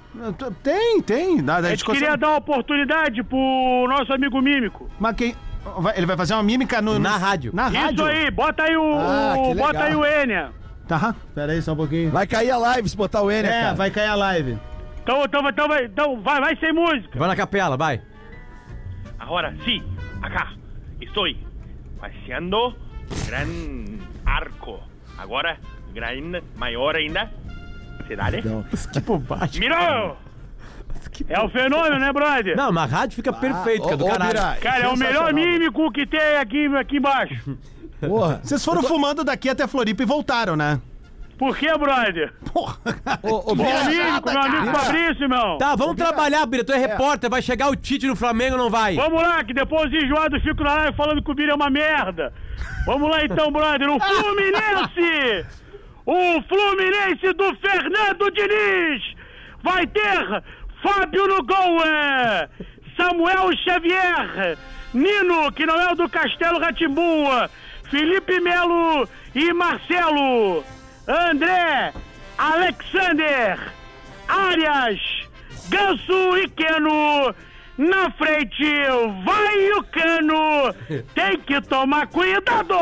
[0.62, 1.44] Tem, tem.
[1.44, 4.88] Dá, A dá gente queria dar uma oportunidade pro nosso amigo mímico.
[5.00, 5.36] Mas quem.
[5.80, 7.52] Vai- ele vai fazer uma mímica no, Na rádio.
[7.54, 7.94] Na rádio?
[7.94, 8.98] Isso aí, bota aí o.
[9.00, 9.68] Ah, que legal.
[9.68, 10.52] bota aí o Enia.
[10.88, 12.12] Tá, pera aí só um pouquinho.
[12.12, 13.74] Vai cair a live se botar o N, É, cara.
[13.74, 14.58] vai cair a live.
[15.02, 17.18] Então, então, então, vai, então vai, vai sem música.
[17.18, 18.02] Vai na capela, vai.
[19.20, 19.82] Ahora sí,
[20.22, 20.54] acá
[21.02, 21.38] estoy
[22.00, 22.76] paseando
[23.26, 23.48] gran
[24.26, 24.80] arco.
[25.18, 25.58] Agora,
[25.94, 27.32] gran maior ainda.
[28.08, 28.42] Cidade?
[28.92, 29.62] Que bobagem.
[31.20, 31.42] Mirou!
[31.42, 32.56] É o fenômeno, né, brother?
[32.56, 34.62] Não, na rádio fica perfeito, que é do caralho.
[34.62, 37.58] Cara, é o melhor mímico que tem aqui, aqui embaixo.
[38.00, 38.40] Porra.
[38.44, 40.80] Vocês foram fumando daqui até Floripa e voltaram, né?
[41.38, 42.34] Por que, brother?
[42.54, 42.78] Porra.
[43.24, 45.58] Ô, ô, Bira, mímico, meu amigo Fabrício, irmão.
[45.58, 46.64] Tá, vamos trabalhar, Bira.
[46.64, 48.96] Tu é repórter, vai chegar o Tite no Flamengo ou não vai?
[48.96, 51.70] Vamos lá, que depois os enjoados ficam na live falando que o Bira é uma
[51.70, 52.32] merda.
[52.86, 53.90] Vamos lá então, brother.
[53.90, 55.46] O Fluminense!
[56.06, 59.02] O Fluminense do Fernando Diniz
[59.64, 60.44] vai ter
[60.84, 62.50] Fábio no gol, é,
[62.98, 64.58] Samuel Xavier,
[64.94, 67.50] Nino, que não é o do Castelo Ratimbua,
[67.90, 70.62] Felipe Melo e Marcelo,
[71.08, 71.94] André,
[72.38, 73.58] Alexander,
[74.28, 75.00] Arias,
[75.70, 77.34] Ganso e Keno,
[77.90, 78.64] Na frente
[79.26, 80.74] vai o Cano.
[81.14, 82.74] Tem que tomar cuidado.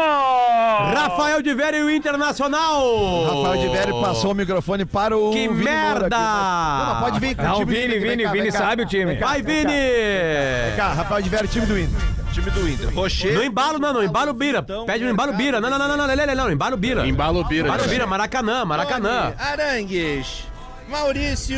[0.94, 3.24] Rafael de Vério o Internacional.
[3.24, 5.32] Rafael de Vério passou o microfone para o.
[5.32, 6.16] Que Vini merda!
[6.16, 6.86] aqui.
[6.86, 8.86] Não, mas pode vir com o Não, time Vini, vem Vini, cá, Vini sabe o
[8.86, 9.16] time.
[9.16, 9.64] Vai, Vini!
[9.64, 12.02] Vem cá, Rafael de Vério, time do Inter.
[12.34, 12.94] Time do Inter.
[12.94, 13.34] Rocher.
[13.34, 14.62] No embalo, não, no embalo Bira.
[14.62, 15.60] Pede no embalo Bira.
[15.60, 17.08] Não, não, não, não, não, não, não, não, embalo Bira.
[17.08, 17.68] Embalo Bira.
[17.68, 19.34] Embalo Bira, Maracanã, Maracanã.
[19.40, 20.44] Arangues,
[20.88, 21.58] Maurício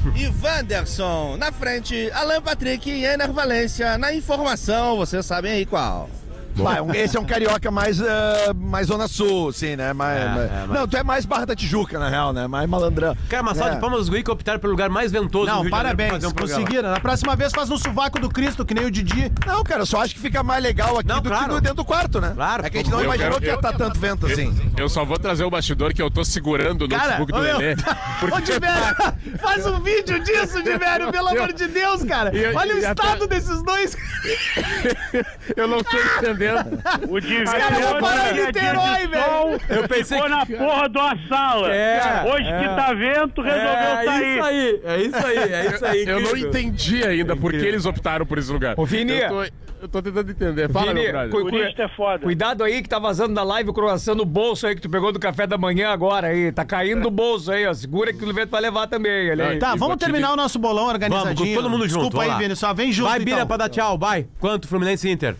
[0.14, 1.36] e Wanderson.
[1.36, 3.96] Na frente, Alan Patrick e Ener Valência.
[3.98, 6.08] Na informação, vocês sabem aí qual.
[6.64, 9.92] Vai, um- esse é um carioca mais, ah, mais Zona Sul, assim, né?
[9.92, 12.46] Mais, É, mais- é, mas- Não, tu é mais Barra da Tijuca, na real, né?
[12.46, 13.16] Mais malandrão.
[13.28, 13.74] Cara, salva É.
[13.74, 16.24] de palmas dos guri que optaram pelo lugar mais ventoso do Não, parabéns.
[16.24, 16.30] um.
[16.30, 16.90] Conseguiram.
[16.90, 19.32] Na próxima vez faz no sovaco do Cristo, que nem o Didi.
[19.46, 21.44] Não, cara, eu só acho que fica mais legal aqui Não, do claro.
[21.44, 22.32] que no- dentro do quarto, né?
[22.34, 24.26] Claro, É que a gente não eu imaginou quero- que ia eu- estar tanto vento
[24.26, 24.72] assim.
[24.76, 27.58] Eu só vou trazer o bastidor que eu tô segurando o Cara, notebook do meu,
[27.58, 27.74] Lelê.
[28.36, 28.96] Ô, Diverio,
[29.40, 32.34] faz um vídeo disso, Diverio, pelo amor de Deus, cara.
[32.36, 33.96] Eu- Olha o eu- estado desses dois.
[35.56, 36.45] Eu não tô entendendo.
[37.08, 39.60] O Divinho Cara, eu vou parar em Niterói, velho.
[39.68, 41.72] Eu pensei ficou que- na porra de uma sala.
[41.74, 44.34] É, Hoje que tá vento, resolveu é sair.
[44.36, 46.02] isso aí, é isso aí, é isso aí.
[46.06, 46.48] Eu não incrível.
[46.48, 48.74] entendi ainda por que eles optaram por esse lugar.
[48.76, 49.12] Ô, Vini.
[49.18, 49.42] Eu tô,
[49.82, 50.70] eu tô tentando entender.
[50.70, 52.18] Fala, Vini, meu cu- cu- é foda.
[52.20, 55.12] Cuidado aí que tá vazando da live o croissant no bolso aí que tu pegou
[55.12, 56.50] do café da manhã agora aí.
[56.50, 57.74] Tá caindo do bolso aí, ó.
[57.74, 59.30] Segura que o vento vai levar também.
[59.30, 59.58] Aí.
[59.58, 61.36] Tá, vamos terminar o nosso bolão organizadinho.
[61.36, 62.04] Vamos, todo mundo junto.
[62.04, 62.38] Desculpa aí, lá.
[62.38, 63.46] Vini, só vem junto Vai, Bira, então.
[63.46, 64.26] pra dar tchau, vai.
[64.40, 65.36] Quanto, Fluminense Inter?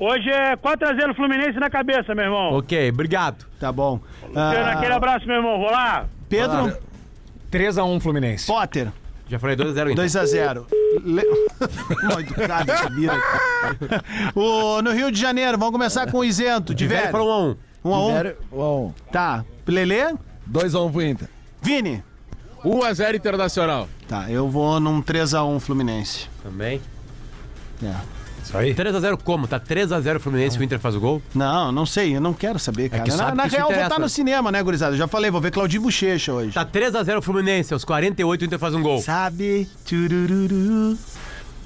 [0.00, 2.54] Hoje é 4x0 Fluminense na cabeça, meu irmão.
[2.54, 3.44] Ok, obrigado.
[3.60, 4.00] Tá bom.
[4.32, 5.58] Dando Ah, Aquele abraço, meu irmão.
[5.58, 6.06] Vou lá.
[6.26, 6.74] Pedro
[7.52, 8.46] 3x1 Fluminense.
[8.46, 8.88] Potter,
[9.28, 10.04] Já falei 2x0 Inter.
[10.06, 10.66] 2x0.
[11.04, 11.22] Le...
[12.02, 13.14] Mal educado esse Bira.
[14.34, 16.74] o, no Rio de Janeiro, vamos começar com o isento.
[16.74, 17.10] De velho.
[17.10, 17.56] falou 1x1.
[17.84, 19.44] 1 a 1 Vério, bom, Tá.
[19.66, 20.14] Lelê?
[20.50, 21.28] 2x1 pro Inter.
[21.60, 22.02] Vini?
[22.64, 23.86] 1x0 Internacional.
[24.08, 26.26] Tá, eu vou num 3x1 Fluminense.
[26.42, 26.80] Também.
[27.84, 27.94] É.
[28.50, 28.74] Isso aí.
[28.74, 29.46] 3x0 como?
[29.46, 31.22] Tá 3x0 Fluminense e o Inter faz o gol?
[31.32, 33.04] Não, não sei, eu não quero saber, cara.
[33.04, 33.94] que na sabe na que isso real, vou interessa.
[33.94, 34.94] estar no cinema, né, gurizada?
[34.94, 36.52] Eu já falei, vou ver Claudinho Bochecha hoje.
[36.52, 39.00] Tá 3x0 Fluminense, aos 48 o Inter faz um gol.
[39.00, 39.68] Sabe?
[39.88, 40.98] Turururu.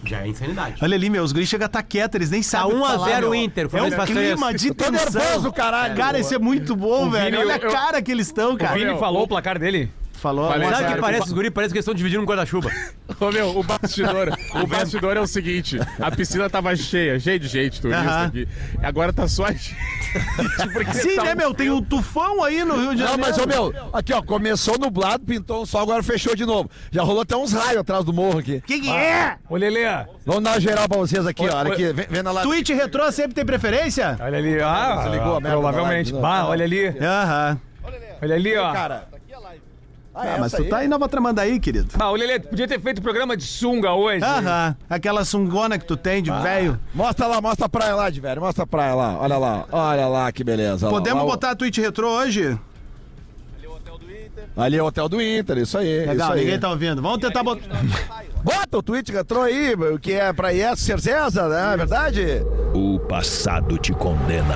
[0.04, 0.74] Já é insanidade.
[0.82, 2.82] Olha ali, meu, os guris chegam a estar quietos, eles nem Tá sabem o que
[2.82, 3.34] 1 a falar, 0 meu.
[3.34, 4.60] Inter, o É Fluminense um faz clima três.
[4.60, 5.22] de tô tensão.
[5.22, 5.96] nervoso, caralho.
[5.96, 7.24] Cara, isso é muito bom, velho.
[7.38, 8.74] Vini, Olha eu- a cara que eles estão, O cara.
[8.74, 9.90] Vini falou o placar dele?
[10.24, 10.48] Falou.
[10.48, 11.26] Falei, Sabe o que parece?
[11.26, 12.70] Os guri parece que eles estão dividindo um guarda-chuva.
[13.20, 17.46] Ô meu, o bastidor, o bastidor é o seguinte: a piscina tava cheia, cheia de
[17.46, 18.26] gente, turista Aham.
[18.28, 18.48] aqui.
[18.82, 19.76] Agora tá só a gente.
[20.72, 21.52] porque Sim, tá né, um meu?
[21.52, 23.20] Tem um tufão aí no Rio de Não, Janeiro.
[23.20, 26.70] mas, ô meu, aqui, ó, começou nublado, pintou um sol, agora fechou de novo.
[26.90, 28.62] Já rolou até uns raios atrás do morro aqui.
[28.66, 29.36] Que que é?
[29.46, 29.84] Ô, Lelê.
[30.24, 31.54] Vamos dar uma geral pra vocês aqui, ó.
[31.58, 32.48] Olha aqui, vem, vem na live.
[32.48, 34.16] Twitch retrô sempre tem preferência?
[34.18, 34.58] Olha ali.
[34.62, 36.12] Ah, Desligou a merda provavelmente.
[36.14, 36.86] Bah, olha ali.
[36.98, 37.60] Aham.
[38.22, 38.72] Olha ali, ó.
[38.72, 39.06] Cara,
[40.14, 40.68] ah, Ah, mas tu aí?
[40.68, 41.88] tá em Nova Tramandaí, querido.
[41.98, 44.24] Ah, ô Lelê, tu podia ter feito programa de sunga hoje.
[44.24, 44.76] Aham.
[44.88, 46.78] Aquela sungona que tu tem de velho.
[46.94, 48.40] Mostra lá, mostra a praia lá, de velho.
[48.40, 49.18] Mostra a praia lá.
[49.20, 50.88] Olha lá, olha lá que beleza.
[50.88, 52.58] Podemos lá, botar a Twitch retrô hoje?
[54.56, 56.00] Ali é o hotel do Inter, isso aí.
[56.06, 56.40] Legal, isso aí.
[56.44, 57.02] ninguém tá ouvindo.
[57.02, 57.62] Vamos tentar botar.
[58.44, 61.72] Bota o tweet retrô aí, o que é pra ir ser César, né?
[61.72, 62.24] É verdade?
[62.74, 64.54] O passado te condena.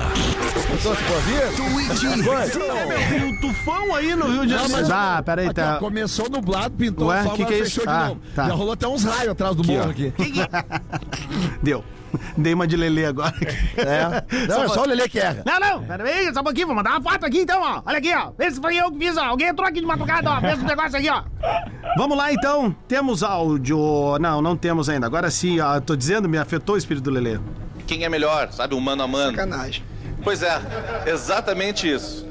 [2.17, 2.99] Meu?
[3.09, 4.87] Tem um tufão aí no Rio de Janeiro.
[4.91, 5.77] Ah, peraí, Aqui, ó, tá.
[5.79, 7.79] começou nublado, pintou Ué, o sol, que que é isso?
[7.81, 8.21] fechou Ah, de novo.
[8.35, 8.47] tá.
[8.47, 10.13] Já rolou até uns raios atrás do morro aqui.
[11.63, 11.83] Deu.
[12.37, 13.33] Dei uma de Lelê agora.
[13.77, 14.23] É.
[14.47, 15.43] Não, é só o Lelê que erra.
[15.45, 17.81] Não, não, peraí, só um pouquinho, vou mandar uma foto aqui então, ó.
[17.85, 18.31] Olha aqui, ó.
[18.37, 19.25] Vê se foi eu que fiz, ó.
[19.25, 20.39] Alguém entrou aqui de madrugada, ó.
[20.41, 21.23] Fez um negócio aqui, ó.
[21.97, 22.75] Vamos lá então.
[22.87, 24.17] Temos áudio.
[24.19, 25.05] Não, não temos ainda.
[25.05, 25.79] Agora sim, ó.
[25.79, 27.39] Tô dizendo, me afetou o espírito do Lelê.
[27.85, 28.75] Quem é melhor, sabe?
[28.75, 29.31] Um mano a mano.
[29.31, 29.83] Sacanagem.
[30.23, 30.59] Pois é,
[31.07, 32.27] exatamente isso.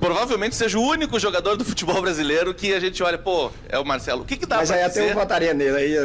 [0.00, 3.84] Provavelmente seja o único jogador do futebol brasileiro que a gente olha, pô, é o
[3.84, 4.22] Marcelo.
[4.22, 5.10] O que, que dá Mas pra aí até dizer?
[5.10, 5.94] eu votaria nele aí.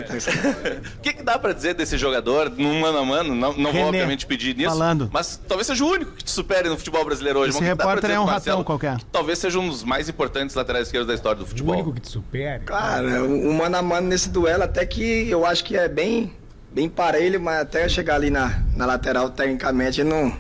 [0.98, 3.36] O que, que dá pra dizer desse jogador num mano a mano?
[3.36, 4.70] Não, não vou obviamente pedir nisso.
[4.70, 5.10] falando.
[5.12, 7.50] Mas talvez seja o único que te supere no futebol brasileiro hoje.
[7.50, 8.64] Esse Mas o repórter é um do ratão Marcelo?
[8.64, 8.98] qualquer.
[9.00, 11.76] Que Talvez seja um dos mais importantes laterais esquerdos da história do O futebol.
[11.76, 12.64] único que te supere.
[12.64, 16.34] Cara, o mano a mano nesse duelo até que eu acho que é bem,
[16.72, 20.32] bem parelho, mas até chegar ali na, na lateral, tecnicamente, não,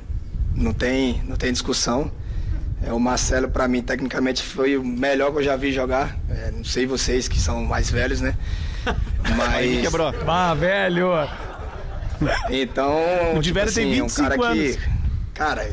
[0.55, 2.11] não, tem, não tem discussão.
[2.85, 6.17] É, o Marcelo, pra mim, tecnicamente, foi o melhor que eu já vi jogar.
[6.29, 8.35] É, não sei vocês que são mais velhos, né?
[9.35, 9.81] Mas.
[9.81, 10.11] Quebrou.
[10.23, 11.09] Bah, velho.
[12.49, 12.97] Então.
[13.35, 14.75] O Diverio tem assim, 25 um cara anos.
[14.75, 14.89] que.
[15.33, 15.69] Cara,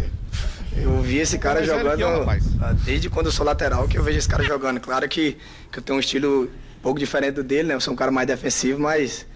[0.76, 2.30] eu vi esse cara velho jogando eu,
[2.60, 4.80] ah, desde quando eu sou lateral que eu vejo esse cara jogando.
[4.80, 5.36] Claro que,
[5.72, 7.74] que eu tenho um estilo um pouco diferente do dele, né?
[7.74, 9.26] Eu sou um cara mais defensivo, mas.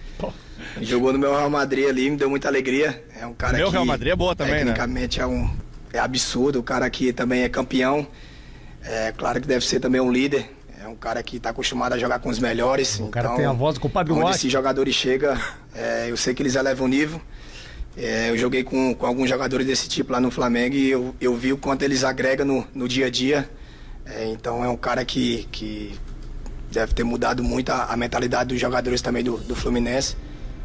[0.81, 3.03] Jogou no meu Real Madrid ali, me deu muita alegria.
[3.18, 3.73] É um cara Meu que.
[3.73, 4.59] Real Madrid é boa também, né?
[4.59, 5.51] Tecnicamente é um.
[5.93, 6.61] É absurdo.
[6.61, 8.07] O cara aqui também é campeão.
[8.82, 10.51] É claro que deve ser também um líder.
[10.82, 12.99] É um cara que tá acostumado a jogar com os melhores.
[13.01, 15.36] O cara então, tem a voz do compadre Onde esses jogadores chegam,
[15.74, 17.20] é, eu sei que eles elevam o nível.
[17.97, 21.36] É, eu joguei com, com alguns jogadores desse tipo lá no Flamengo e eu, eu
[21.36, 23.49] vi o quanto eles agregam no, no dia a dia.
[24.07, 25.95] É, então é um cara que, que
[26.70, 30.16] deve ter mudado muito a, a mentalidade dos jogadores também do, do Fluminense.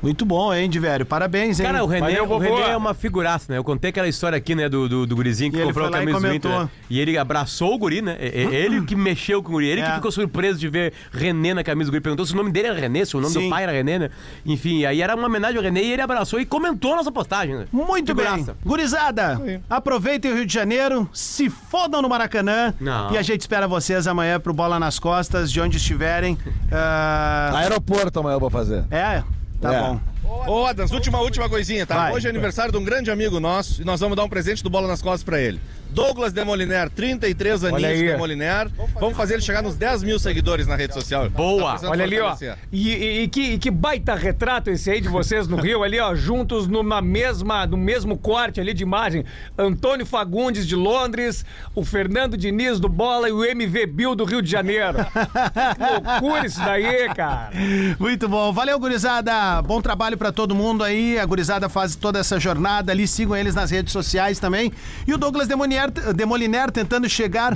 [0.01, 1.05] Muito bom, hein, de velho?
[1.05, 1.65] Parabéns, hein?
[1.65, 2.37] Cara, o René, Valeu, o.
[2.37, 3.57] René é uma figuraça, né?
[3.57, 5.91] Eu contei aquela história aqui, né, do, do, do gurizinho que E comprou a e
[5.93, 6.51] camisa do Inter.
[6.51, 6.59] comentou.
[6.65, 6.69] né?
[6.89, 8.15] E ele abraçou o guri, né?
[8.19, 9.67] É Ele que mexeu com o guri.
[9.67, 9.95] Ele que É.
[9.95, 12.01] ficou surpreso de ver René na camisa do guri.
[12.01, 13.45] Perguntou se o nome dele era René, se o nome Sim.
[13.45, 14.09] do pai era René, né?
[14.45, 17.55] Enfim, aí era uma homenagem ao René e ele abraçou e comentou a nossa postagem,
[17.55, 17.65] né?
[17.71, 18.25] Muito bem.
[18.25, 18.55] Figuraça.
[18.63, 22.73] Gurizada, aproveitem o Rio de Janeiro, se fodam no Maracanã.
[22.79, 23.11] Não.
[23.11, 26.37] E a gente espera vocês amanhã pro Bola nas Costas, de onde estiverem.
[26.71, 28.83] Ah, Aeroporto amanhã eu vou fazer.
[28.91, 29.23] é?
[29.61, 29.79] Tá É.
[29.81, 29.99] bom.
[30.47, 31.95] Ô, Adams, última, última coisinha, tá?
[31.95, 32.13] Vai.
[32.13, 34.69] Hoje é aniversário de um grande amigo nosso e nós vamos dar um presente do
[34.69, 35.59] Bola nas Costas pra ele.
[35.95, 37.97] Douglas Demoliner, 33 Olha aninhos aí.
[38.05, 38.69] de Demoliner.
[38.99, 41.29] Vamos fazer ele chegar nos 10 mil seguidores na rede social.
[41.29, 41.79] Boa.
[41.79, 42.35] Tá Olha ali, ó.
[42.71, 45.97] E, e- e que, e que baita retrato esse aí de vocês no Rio, ali,
[45.99, 49.23] ó, juntos numa mesma, no mesmo corte ali de imagem.
[49.57, 54.41] Antônio Fagundes de Londres, o Fernando Diniz do Bola e o MV Bill do Rio
[54.41, 54.97] de Janeiro.
[54.97, 57.51] que loucura isso daí, cara.
[57.97, 58.51] Muito bom.
[58.51, 59.61] Valeu, gurizada.
[59.61, 61.17] Bom trabalho pra todo mundo aí.
[61.17, 63.07] A gurizada faz toda essa jornada ali.
[63.07, 64.71] Sigam eles nas redes sociais também.
[65.07, 65.47] E o Douglas
[65.91, 67.53] Demoliner, Demoliner tentando chegar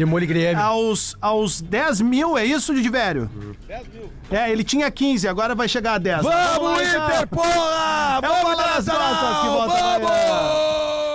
[0.62, 3.30] aos, aos 10 mil, é isso, Divério?
[3.68, 4.10] 10 mil.
[4.32, 6.24] É, ele tinha 15, agora vai chegar a 10.
[6.24, 7.06] Vamos, então.
[7.06, 8.20] Inter, porra!
[8.22, 10.00] É Vamos, amanhã.
[10.00, 11.09] Vamos!